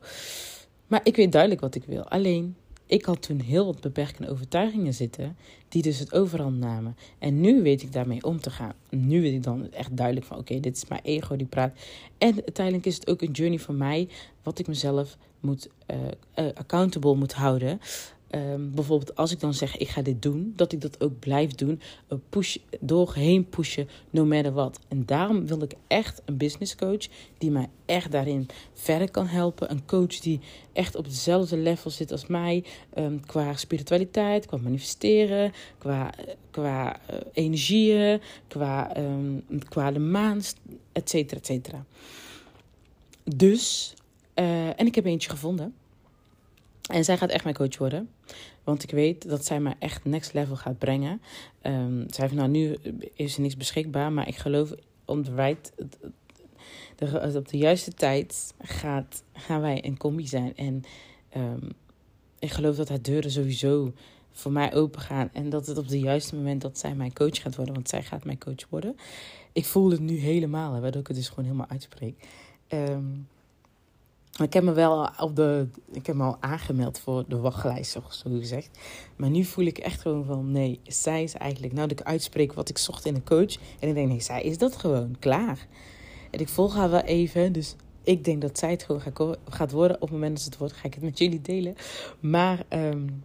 Maar 0.88 1.02
ik 1.04 1.16
weet 1.16 1.32
duidelijk 1.32 1.62
wat 1.62 1.76
ik 1.76 1.84
wil. 1.84 2.04
Alleen, 2.04 2.56
ik 2.86 3.06
had 3.06 3.22
toen 3.22 3.40
heel 3.40 3.66
wat 3.66 3.82
beperkende 3.82 4.32
overtuigingen 4.32 4.94
zitten, 4.94 5.38
die 5.70 5.82
dus 5.82 6.00
het 6.00 6.14
overhand 6.14 6.58
namen. 6.58 6.96
En 7.20 7.42
nu 7.42 7.62
weet 7.62 7.82
ik 7.82 7.94
daarmee 7.94 8.24
om 8.24 8.40
te 8.40 8.50
gaan. 8.50 8.74
Nu 8.90 9.22
weet 9.22 9.34
ik 9.34 9.44
dan 9.44 9.72
echt 9.72 9.98
duidelijk 9.98 10.26
van, 10.26 10.38
oké, 10.38 10.60
dit 10.60 10.76
is 10.76 10.88
mijn 10.88 11.02
ego 11.04 11.36
die 11.36 11.48
praat. 11.48 11.74
En 12.18 12.34
uiteindelijk 12.34 12.86
is 12.86 12.96
het 12.96 13.10
ook 13.10 13.22
een 13.22 13.32
journey 13.32 13.60
van 13.60 13.78
mij, 13.78 14.08
wat 14.44 14.60
ik 14.60 14.68
mezelf 14.68 15.18
moet, 15.40 15.70
uh, 15.92 15.98
uh, 16.46 16.52
accountable 16.54 17.16
moet 17.16 17.34
houden. 17.34 17.80
Um, 18.32 18.72
bijvoorbeeld 18.72 19.16
als 19.16 19.32
ik 19.32 19.40
dan 19.40 19.54
zeg 19.54 19.78
ik 19.78 19.90
ga 19.90 20.02
dit 20.02 20.22
doen, 20.22 20.54
dat 20.56 20.72
ik 20.72 20.82
dat 20.82 21.02
ook 21.02 21.20
blijf 21.20 21.52
doen. 21.52 21.82
Push, 22.30 22.58
doorheen 22.80 23.50
pushen, 23.50 23.90
no 24.10 24.26
matter 24.26 24.54
what. 24.54 24.80
En 24.88 25.06
daarom 25.06 25.48
wil 25.48 25.62
ik 25.62 25.74
echt 25.88 26.22
een 26.26 26.38
business 26.38 26.76
coach 26.76 27.08
die 27.38 27.52
mij 27.52 27.70
echt 27.86 28.12
daarin 28.12 28.48
verder 28.74 29.12
kan 29.12 29.28
helpen. 29.28 29.72
Een 29.72 29.86
coach 29.86 30.20
die 30.20 30.40
echt 30.74 30.96
op 30.96 31.06
hetzelfde 31.06 31.58
level 31.58 31.92
zit 31.92 32.12
als 32.12 32.28
mij. 32.28 32.64
Um, 32.98 33.26
qua 33.26 33.56
spiritualiteit, 33.56 34.46
qua 34.46 34.58
manifesteren, 34.58 35.54
qua, 35.78 36.14
qua 36.52 37.00
uh, 37.12 37.18
energieën, 37.34 38.22
qua, 38.48 38.98
um, 38.98 39.44
qua 39.70 39.92
de 39.92 40.00
maan, 40.00 40.42
et 40.92 41.10
cetera, 41.10 41.40
et 41.40 41.46
cetera. 41.46 41.86
Dus, 43.24 43.94
uh, 44.36 44.80
en 44.80 44.86
ik 44.86 44.96
heb 44.96 45.06
eentje 45.06 45.30
gevonden. 45.30 45.74
En 46.88 47.04
zij 47.04 47.18
gaat 47.18 47.30
echt 47.30 47.44
mijn 47.44 47.56
coach 47.56 47.78
worden. 47.78 48.10
Want 48.64 48.84
ik 48.84 48.92
weet 48.92 49.30
dat 49.30 49.46
zij 49.46 49.60
mij 49.60 49.76
echt 49.80 50.06
next 50.06 50.34
level 50.34 50.56
gaat 50.56 50.78
brengen. 50.78 51.22
Um, 51.62 52.06
zij 52.10 52.24
heeft 52.24 52.34
nou 52.36 52.50
nu 52.50 52.78
is 53.14 53.36
er 53.36 53.42
niks 53.42 53.58
beschikbaar. 53.58 54.12
Maar 54.12 54.28
ik 54.28 54.36
geloof 54.36 54.74
om 55.06 55.24
de 55.24 55.36
right, 55.36 55.74
de, 56.96 57.34
op 57.36 57.48
de 57.48 57.58
juiste 57.58 57.94
tijd 57.94 58.54
gaat, 58.60 59.24
gaan 59.34 59.62
wij 59.62 59.86
een 59.86 59.98
combi 59.98 60.28
zijn. 60.28 60.56
En 60.56 60.84
um, 61.38 61.70
ik 62.40 62.52
geloof 62.52 62.76
dat 62.76 62.90
haar 62.90 63.02
deuren 63.02 63.32
sowieso 63.32 63.94
voor 64.32 64.52
mij 64.52 64.74
open 64.74 65.02
gaan. 65.02 65.30
En 65.34 65.50
dat 65.50 65.68
het 65.68 65.78
op 65.78 65.84
het 65.84 66.00
juiste 66.00 66.36
moment 66.36 66.62
dat 66.62 66.78
zij 66.78 66.96
mijn 66.96 67.14
coach 67.14 67.42
gaat 67.42 67.56
worden. 67.56 67.74
Want 67.74 67.90
zij 67.90 68.04
gaat 68.04 68.26
mijn 68.26 68.40
coach 68.40 68.70
worden. 68.70 68.96
Ik 69.54 69.66
voel 69.66 69.92
het 69.92 70.00
nu 70.00 70.18
helemaal. 70.18 70.82
waardoor 70.82 71.02
ik 71.02 71.08
het 71.08 71.16
dus 71.16 71.30
gewoon 71.30 71.46
helemaal 71.46 71.70
uitspreek. 71.70 72.28
Um, 72.70 73.28
ik 74.44 74.54
heb 74.54 74.64
me 74.64 74.72
wel 74.72 75.10
op 75.20 75.36
de, 75.36 75.68
ik 75.92 76.06
heb 76.06 76.16
me 76.16 76.24
al 76.24 76.38
aangemeld 76.40 77.00
voor 77.00 77.24
de 77.28 77.38
wachtlijst, 77.38 77.92
zo 77.92 78.02
gezegd. 78.30 78.80
Maar 79.16 79.30
nu 79.30 79.44
voel 79.44 79.66
ik 79.66 79.78
echt 79.78 80.02
gewoon 80.02 80.26
van, 80.26 80.52
nee, 80.52 80.80
zij 80.84 81.24
is 81.24 81.34
eigenlijk, 81.34 81.74
nou 81.74 81.88
dat 81.88 82.00
ik 82.00 82.06
uitspreek 82.06 82.54
wat 82.54 82.70
ik 82.70 82.78
zocht 82.78 83.06
in 83.06 83.16
een 83.16 83.24
coach. 83.24 83.56
En 83.80 83.88
ik 83.88 83.94
denk, 83.94 84.08
nee, 84.08 84.22
zij 84.22 84.42
is 84.42 84.58
dat 84.58 84.76
gewoon, 84.76 85.16
klaar. 85.20 85.68
En 86.32 86.40
ik 86.40 86.50
volg 86.50 86.76
haar 86.76 86.90
wel 86.90 87.02
even, 87.02 87.52
dus 87.52 87.76
ik 88.04 88.24
denk 88.24 88.42
dat 88.42 88.60
zij 88.60 88.72
het 88.72 88.84
gewoon 88.84 89.36
gaat 89.50 89.72
worden. 89.72 89.96
Op 89.96 90.02
het 90.02 90.12
moment 90.12 90.32
dat 90.32 90.42
ze 90.42 90.50
het 90.50 90.58
wordt, 90.58 90.74
ga 90.74 90.86
ik 90.86 90.94
het 90.94 91.04
met 91.04 91.18
jullie 91.18 91.42
delen. 91.42 91.76
Maar 92.20 92.64
um, 92.70 93.24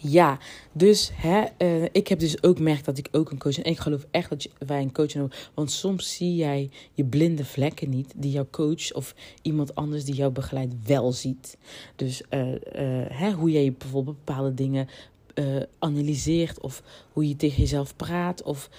Ja, 0.00 0.38
dus 0.72 1.10
hè, 1.14 1.44
uh, 1.58 1.88
ik 1.92 2.08
heb 2.08 2.18
dus 2.18 2.42
ook 2.42 2.56
gemerkt 2.56 2.84
dat 2.84 2.98
ik 2.98 3.08
ook 3.12 3.30
een 3.30 3.38
coach. 3.38 3.58
En 3.58 3.70
ik 3.70 3.78
geloof 3.78 4.06
echt 4.10 4.30
dat 4.30 4.48
wij 4.58 4.82
een 4.82 4.92
coach 4.92 5.12
hebben. 5.12 5.32
Want 5.54 5.70
soms 5.70 6.16
zie 6.16 6.34
jij 6.34 6.70
je 6.92 7.04
blinde 7.04 7.44
vlekken 7.44 7.90
niet, 7.90 8.12
die 8.16 8.30
jouw 8.30 8.46
coach 8.50 8.92
of 8.92 9.14
iemand 9.42 9.74
anders 9.74 10.04
die 10.04 10.14
jou 10.14 10.32
begeleidt 10.32 10.74
wel 10.86 11.12
ziet. 11.12 11.56
Dus 11.96 12.22
uh, 12.30 12.48
uh, 12.48 12.56
hè, 13.08 13.32
hoe 13.32 13.50
jij 13.50 13.72
bijvoorbeeld 13.72 14.24
bepaalde 14.24 14.54
dingen 14.54 14.88
analyseert, 15.78 16.60
of 16.60 16.82
hoe 17.12 17.28
je 17.28 17.36
tegen 17.36 17.58
jezelf 17.58 17.96
praat, 17.96 18.42
of 18.42 18.70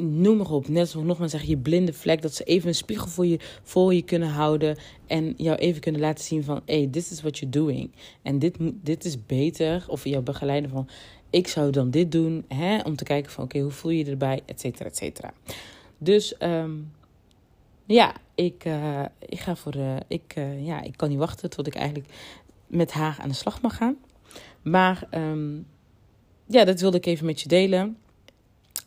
noem 0.00 0.36
maar 0.36 0.50
op. 0.50 0.68
Net 0.68 0.88
zoals 0.88 1.06
nogmaals 1.06 1.30
zeggen, 1.30 1.48
je 1.48 1.56
blinde 1.56 1.92
vlek. 1.92 2.22
Dat 2.22 2.34
ze 2.34 2.44
even 2.44 2.68
een 2.68 2.74
spiegel 2.74 3.08
voor 3.08 3.26
je, 3.26 3.38
voor 3.62 3.94
je 3.94 4.02
kunnen 4.02 4.28
houden. 4.28 4.76
En 5.06 5.34
jou 5.36 5.56
even 5.56 5.80
kunnen 5.80 6.00
laten 6.00 6.24
zien 6.24 6.44
van... 6.44 6.60
Hey, 6.66 6.88
this 6.90 7.10
is 7.10 7.20
what 7.20 7.38
you're 7.38 7.58
doing. 7.58 7.90
En 8.22 8.38
dit, 8.38 8.56
dit 8.60 9.04
is 9.04 9.26
beter. 9.26 9.84
Of 9.88 10.04
jou 10.04 10.22
begeleiden 10.22 10.70
van... 10.70 10.88
Ik 11.30 11.48
zou 11.48 11.70
dan 11.70 11.90
dit 11.90 12.12
doen. 12.12 12.44
Hè, 12.48 12.80
om 12.80 12.96
te 12.96 13.04
kijken 13.04 13.32
van... 13.32 13.44
Oké, 13.44 13.58
hoe 13.58 13.70
voel 13.70 13.90
je 13.90 14.04
je 14.04 14.10
erbij? 14.10 14.42
Et 14.44 14.60
cetera, 14.60 14.88
et 14.88 14.96
cetera. 14.96 15.32
Dus... 15.98 16.34
Um, 16.42 16.94
ja, 17.88 18.14
ik, 18.34 18.64
uh, 18.64 19.04
ik 19.18 19.40
ga 19.40 19.56
voor 19.56 19.72
de. 19.72 19.98
Ik, 20.08 20.34
uh, 20.38 20.66
ja, 20.66 20.82
ik 20.82 20.96
kan 20.96 21.08
niet 21.08 21.18
wachten 21.18 21.50
tot 21.50 21.66
ik 21.66 21.74
eigenlijk 21.74 22.12
met 22.66 22.92
haar 22.92 23.18
aan 23.20 23.28
de 23.28 23.34
slag 23.34 23.62
mag 23.62 23.76
gaan. 23.76 23.96
Maar 24.62 25.08
um, 25.10 25.66
ja, 26.46 26.64
dat 26.64 26.80
wilde 26.80 26.96
ik 26.96 27.06
even 27.06 27.26
met 27.26 27.40
je 27.40 27.48
delen. 27.48 27.96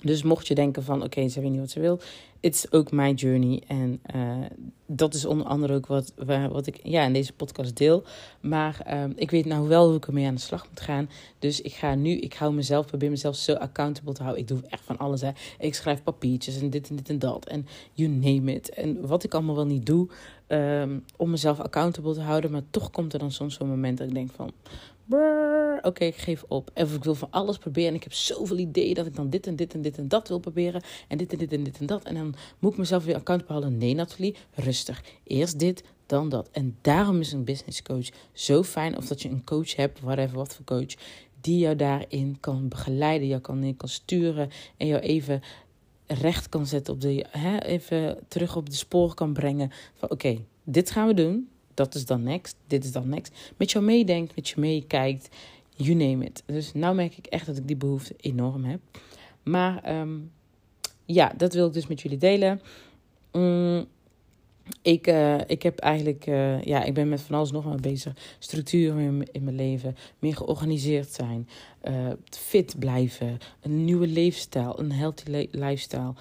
Dus 0.02 0.24
mocht 0.24 0.48
je 0.48 0.56
denken 0.56 0.84
van 0.84 1.04
oké, 1.04 1.28
ze 1.28 1.42
weet 1.42 1.52
niet 1.52 1.60
wat 1.60 1.70
ze 1.70 1.80
wil. 1.80 2.00
Is 2.40 2.72
ook 2.72 2.92
mijn 2.92 3.16
journey. 3.16 3.64
En 3.68 4.02
uh, 4.16 4.46
dat 4.86 5.14
is 5.14 5.26
onder 5.26 5.48
andere 5.48 5.74
ook 5.74 5.88
wat, 5.88 6.14
wat 6.50 6.68
ik 6.68 6.80
ja, 6.84 7.04
in 7.04 7.14
deze 7.14 7.34
podcast 7.34 7.78
deel. 7.78 8.04
Maar 8.40 8.86
uh, 8.88 9.04
ik 9.16 9.32
weet 9.32 9.46
nou 9.46 9.68
wel 9.68 9.88
hoe 9.88 9.96
ik 9.96 10.08
ermee 10.08 10.28
aan 10.28 10.36
de 10.36 10.42
slag 10.42 10.68
moet 10.70 10.82
gaan. 10.82 11.10
Dus 11.40 11.62
ik 11.62 11.74
ga 11.74 11.96
nu, 11.96 12.10
ik 12.10 12.34
hou 12.34 12.54
mezelf, 12.54 12.86
probeer 12.86 13.10
mezelf 13.10 13.36
zo 13.36 13.54
accountable 13.54 14.14
te 14.14 14.22
houden. 14.24 14.42
Ik 14.42 14.48
doe 14.48 14.62
echt 14.70 14.84
van 14.84 14.98
alles. 14.98 15.22
Hè. 15.22 15.32
Ik 15.60 15.76
schrijf 15.76 16.04
papiertjes 16.04 16.62
en 16.62 16.70
dit 16.70 16.90
en 16.90 16.96
dit 16.96 17.10
en 17.10 17.20
dat. 17.20 17.46
En 17.46 17.68
you 17.94 18.10
name 18.10 18.54
it. 18.54 18.70
En 18.70 19.08
wat 19.08 19.24
ik 19.24 19.34
allemaal 19.34 19.56
wel 19.56 19.66
niet 19.66 19.86
doe. 19.86 20.08
Um, 20.48 21.04
om 21.18 21.30
mezelf 21.30 21.60
accountable 21.60 22.14
te 22.14 22.22
houden. 22.22 22.52
Maar 22.52 22.64
toch 22.70 22.92
komt 22.92 23.14
er 23.14 23.20
dan 23.20 23.32
soms 23.32 23.56
zo'n 23.56 23.70
moment 23.70 23.98
dat 23.98 24.08
ik 24.08 24.14
denk 24.14 24.32
van 24.32 24.52
oké, 25.82 26.06
ik 26.06 26.16
geef 26.16 26.44
op. 26.48 26.72
En 26.74 26.94
ik 26.94 27.04
wil 27.04 27.16
van 27.16 27.32
alles 27.32 27.58
proberen. 27.58 27.90
En 27.90 27.96
ik 27.96 28.04
heb 28.04 28.14
zoveel 28.14 28.58
ideeën 28.58 28.94
dat 28.94 29.06
ik 29.06 29.16
dan 29.16 29.30
dit 29.30 29.48
en 29.48 29.56
dit 29.56 29.74
en 29.74 29.82
dit 29.82 29.98
en 29.98 30.08
dat 30.08 30.28
wil 30.28 30.40
proberen. 30.40 30.82
En 31.08 31.18
dit 31.18 31.32
en 31.32 31.38
dit 31.38 31.54
en 31.54 31.64
dit 31.64 31.80
en 31.80 31.86
dat. 31.86 32.04
En 32.04 32.14
dan 32.14 32.36
moet 32.60 32.72
ik 32.72 32.78
mezelf 32.78 33.06
weer 33.06 33.16
account 33.16 33.46
behouden. 33.46 33.78
Nee, 33.78 33.94
Nathalie, 33.94 34.36
rustig. 34.54 35.04
Eerst 35.24 35.60
dit, 35.60 35.84
dan 36.06 36.30
dat. 36.30 36.50
En 36.52 36.78
daarom 36.82 37.20
is 37.20 37.32
een 37.32 37.44
business 37.44 37.82
coach 37.82 38.08
zo 38.34 38.64
fijn. 38.64 38.98
Of 38.98 39.08
dat 39.08 39.22
je 39.22 39.30
een 39.30 39.44
coach 39.44 39.76
hebt, 39.76 40.00
whatever, 40.00 40.38
wat 40.38 40.56
voor 40.56 40.66
coach. 40.66 40.94
Die 41.42 41.60
jou 41.60 41.76
daarin 41.76 42.38
kan 42.40 42.68
begeleiden, 42.68 43.28
jou 43.28 43.42
kan, 43.42 43.74
kan 43.78 43.90
sturen. 43.90 44.50
En 44.78 44.88
jou 44.88 45.02
even 45.02 45.42
recht 46.06 46.50
kan 46.50 46.66
zetten 46.66 46.94
op 46.94 47.02
de, 47.02 47.26
hè, 47.30 47.58
even 47.58 48.20
terug 48.28 48.56
op 48.56 48.70
de 48.70 48.76
spoor 48.76 49.14
kan 49.14 49.34
brengen. 49.34 49.72
Van 49.94 50.10
oké, 50.10 50.38
dit 50.64 50.92
gaan 50.92 51.08
we 51.08 51.14
doen 51.14 51.50
dat 51.80 51.96
is 51.96 52.06
dan 52.06 52.24
next, 52.24 52.56
dit 52.68 52.84
is 52.84 52.92
dan 52.92 53.10
next. 53.10 53.54
Met 53.58 53.72
jou 53.72 53.86
meedenkt, 53.86 54.36
met 54.36 54.50
je 54.50 54.60
meekijkt, 54.60 55.30
you 55.76 55.94
name 55.94 56.26
it. 56.26 56.44
Dus 56.46 56.74
nou 56.74 56.96
merk 56.96 57.18
ik 57.18 57.26
echt 57.26 57.46
dat 57.46 57.58
ik 57.58 57.68
die 57.68 57.76
behoefte 57.76 58.14
enorm 58.18 58.64
heb. 58.64 58.80
Maar 59.44 60.00
um, 60.00 60.32
ja, 61.06 61.34
dat 61.38 61.54
wil 61.54 61.68
ik 61.68 61.74
dus 61.74 61.88
met 61.88 62.02
jullie 62.02 62.18
delen. 62.18 62.62
Um, 63.32 63.86
ik, 64.82 65.08
uh, 65.08 65.38
ik 65.48 65.64
heb 65.64 65.80
eigenlijk, 65.80 66.26
uh, 66.28 66.62
ja, 66.62 66.84
ik 66.84 66.94
ben 66.94 67.10
met 67.10 67.22
van 67.22 67.36
alles 67.36 67.52
nog 67.52 67.66
maar 67.66 67.80
bezig. 67.80 68.14
Structuur 68.40 69.00
in, 69.00 69.44
mijn 69.44 69.56
leven, 69.56 69.96
meer 70.20 70.36
georganiseerd 70.36 71.14
zijn, 71.14 71.48
uh, 71.88 72.12
fit 72.30 72.76
blijven, 72.80 73.38
een 73.62 73.86
nieuwe 73.86 74.08
leefstijl, 74.08 74.80
een 74.80 74.92
healthy 74.92 75.48
lifestyle, 75.52 76.14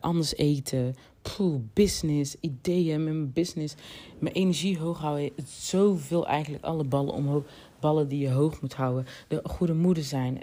anders 0.00 0.36
eten, 0.36 0.94
poeh, 1.22 1.60
business, 1.72 2.36
ideeën 2.40 3.04
met 3.04 3.12
mijn 3.12 3.32
business, 3.32 3.74
mijn 4.18 4.34
energie 4.34 4.78
hoog 4.78 4.98
houden. 4.98 5.30
Zoveel 5.46 6.26
eigenlijk, 6.26 6.64
alle 6.64 6.84
ballen 6.84 7.14
omhoog, 7.14 7.44
ballen 7.80 8.08
die 8.08 8.18
je 8.18 8.30
hoog 8.30 8.60
moet 8.60 8.74
houden. 8.74 9.06
De 9.28 9.40
goede 9.44 9.74
moeder 9.74 10.04
zijn. 10.04 10.40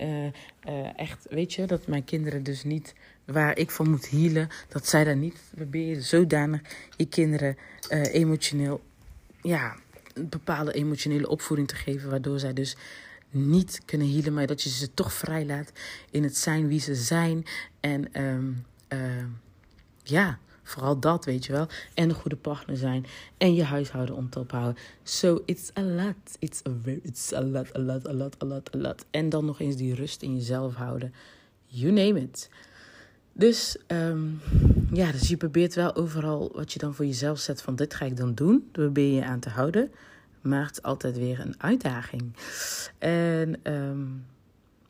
Echt, 0.95 1.27
weet 1.29 1.53
je, 1.53 1.65
dat 1.65 1.88
mijn 1.88 2.03
kinderen 2.03 2.43
dus 2.43 2.63
niet, 2.63 2.95
waar 3.32 3.58
ik 3.58 3.72
van 3.72 3.89
moet 3.89 4.10
healen, 4.10 4.50
dat 4.68 4.88
zij 4.88 5.04
daar 5.04 5.15
niet, 5.15 5.39
probeer 5.56 5.88
je 5.88 6.02
zodanig 6.02 6.62
je 6.98 7.06
kinderen 7.06 7.58
uh, 7.89 8.13
emotioneel, 8.13 8.82
ja, 9.42 9.76
een 10.13 10.30
bepaalde 10.30 10.74
emotionele 10.74 11.30
opvoeding 11.30 11.68
te 11.68 11.76
geven, 11.76 12.10
waardoor 12.10 12.39
zij 12.39 12.54
dus 12.54 12.78
niet 13.30 13.82
kunnen 13.86 14.12
healen, 14.12 14.34
maar 14.34 14.48
dat 14.48 14.62
je 14.62 14.70
ze 14.70 14.94
toch 14.94 15.13
vrijlaat 15.13 15.72
in 16.12 16.24
het 16.24 16.38
zijn 16.38 16.68
wie 16.68 16.80
ze 16.80 16.96
zijn. 16.96 17.46
En 17.80 18.22
um, 18.22 18.65
ja, 20.04 20.39
Vooral 20.70 21.00
dat, 21.00 21.26
weet 21.26 21.46
je 21.46 21.52
wel. 21.52 21.68
En 21.94 22.10
een 22.10 22.15
goede 22.15 22.36
partner 22.36 22.78
zijn. 22.78 23.06
En 23.38 23.54
je 23.54 23.63
huishouden 23.63 24.15
om 24.15 24.30
te 24.30 24.39
ophouden. 24.39 24.78
So 25.04 25.42
it's 25.46 25.72
a 25.78 25.82
lot. 25.82 26.15
It's 26.39 26.62
a, 26.68 26.72
very, 26.84 27.00
it's 27.04 27.34
a 27.34 27.42
lot, 27.42 27.76
a 27.76 27.80
lot, 27.80 28.08
a 28.08 28.13
lot, 28.13 28.44
a 28.44 28.46
lot, 28.46 28.76
a 28.76 28.78
lot. 28.78 29.06
En 29.12 29.30
dan 29.30 29.46
nog 29.46 29.60
eens 29.60 29.76
die 29.76 29.96
rust 29.96 30.22
in 30.22 30.36
jezelf 30.36 30.76
houden. 30.76 31.13
You 31.65 31.92
name 31.92 32.22
it. 32.22 32.50
Dus 33.39 33.78
um, 33.88 34.41
ja, 34.91 35.12
dus 35.12 35.28
je 35.28 35.38
probeert 35.38 35.75
wel 35.75 35.95
overal 35.95 36.52
wat 36.54 36.73
je 36.73 36.80
dan 36.80 36.93
voor 36.93 37.06
jezelf 37.06 37.39
zet 37.39 37.62
van 37.62 37.75
dit 37.75 37.93
ga 37.93 38.06
ik 38.06 38.17
dan 38.17 38.34
doen. 38.34 38.69
Daar 38.71 38.84
probeer 38.84 39.13
je 39.13 39.25
aan 39.25 39.39
te 39.39 39.49
houden. 39.49 39.91
Maar 40.41 40.65
het 40.65 40.71
is 40.71 40.82
altijd 40.82 41.17
weer 41.17 41.39
een 41.39 41.56
uitdaging. 41.58 42.34
En 42.97 43.73
um, 43.73 44.25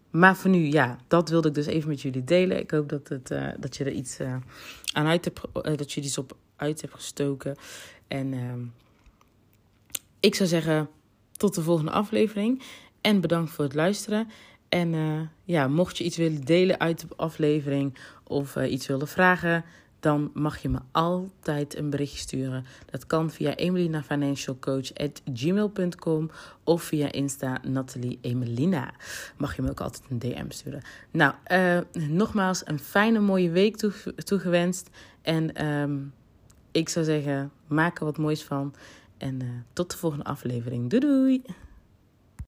maar 0.10 0.36
voor 0.36 0.50
nu, 0.50 0.72
ja, 0.72 0.98
dat 1.08 1.30
wilde 1.30 1.48
ik 1.48 1.54
dus 1.54 1.66
even 1.66 1.90
met 1.90 2.02
jullie 2.02 2.24
delen. 2.24 2.60
Ik 2.60 2.72
hoop 2.72 2.90
dat, 2.90 3.08
het, 3.08 3.32
uh, 3.32 3.48
dat 3.60 3.78
je 3.78 3.84
er 3.84 3.92
iets 3.92 4.20
uh, 4.20 4.36
aan 4.94 5.06
uit 5.06 5.26
hebt, 5.26 5.42
uh, 5.54 5.78
dat 5.78 5.92
je 5.92 6.02
iets 6.02 6.18
op 6.18 6.38
uit 6.56 6.82
hebt 6.82 6.94
gestoken. 6.94 7.56
En 8.08 8.34
ehm, 8.34 8.60
ik 10.20 10.36
zou 10.36 10.50
zeggen, 10.50 10.90
tot 11.32 11.56
de 11.56 11.62
volgende 11.62 11.92
aflevering. 11.92 12.64
En 13.02 13.22
bedankt 13.22 13.52
voor 13.52 13.64
het 13.64 13.74
luisteren. 13.74 14.28
En 14.70 14.94
ja, 15.44 15.68
mocht 15.68 15.98
je 15.98 16.04
iets 16.04 16.18
willen 16.18 16.42
delen 16.42 16.80
uit 16.80 17.00
de 17.00 17.08
aflevering 17.16 17.98
of 18.24 18.56
iets 18.56 18.88
willen 18.88 19.08
vragen, 19.08 19.66
dan 20.00 20.32
mag 20.34 20.58
je 20.58 20.70
me 20.70 20.80
altijd 20.92 21.78
een 21.78 21.90
berichtje 21.90 22.20
sturen. 22.20 22.66
Dat 22.86 23.08
kan 23.08 23.32
via 23.32 23.56
emelinafinancialcoach.gmail.com 23.56 26.30
of 26.64 26.84
via 26.84 27.12
Insta 27.12 27.58
Nathalie 27.68 28.20
Emelina. 28.22 28.94
Mag 29.38 29.56
je 29.56 29.62
me 29.62 29.70
ook 29.70 29.82
altijd 29.82 30.04
een 30.10 30.20
DM 30.20 30.50
sturen. 30.50 30.82
Nou, 31.12 31.34
uh, 31.52 31.80
nogmaals 31.94 32.62
een 32.66 32.80
fijne 32.80 33.20
mooie 33.20 33.50
week 33.50 33.76
toegewenst. 34.16 34.90
En 35.22 35.66
um, 35.66 36.14
ik 36.72 36.90
zou 36.90 37.06
zeggen, 37.06 37.52
maak 37.68 38.00
er 38.00 38.06
wat 38.06 38.18
moois 38.18 38.44
van. 38.44 38.74
En 39.18 39.66
tot 39.74 39.92
de 39.92 39.98
volgende 39.98 40.26
aflevering. 40.26 40.90
Doei 40.90 41.02
doei! 41.02 41.42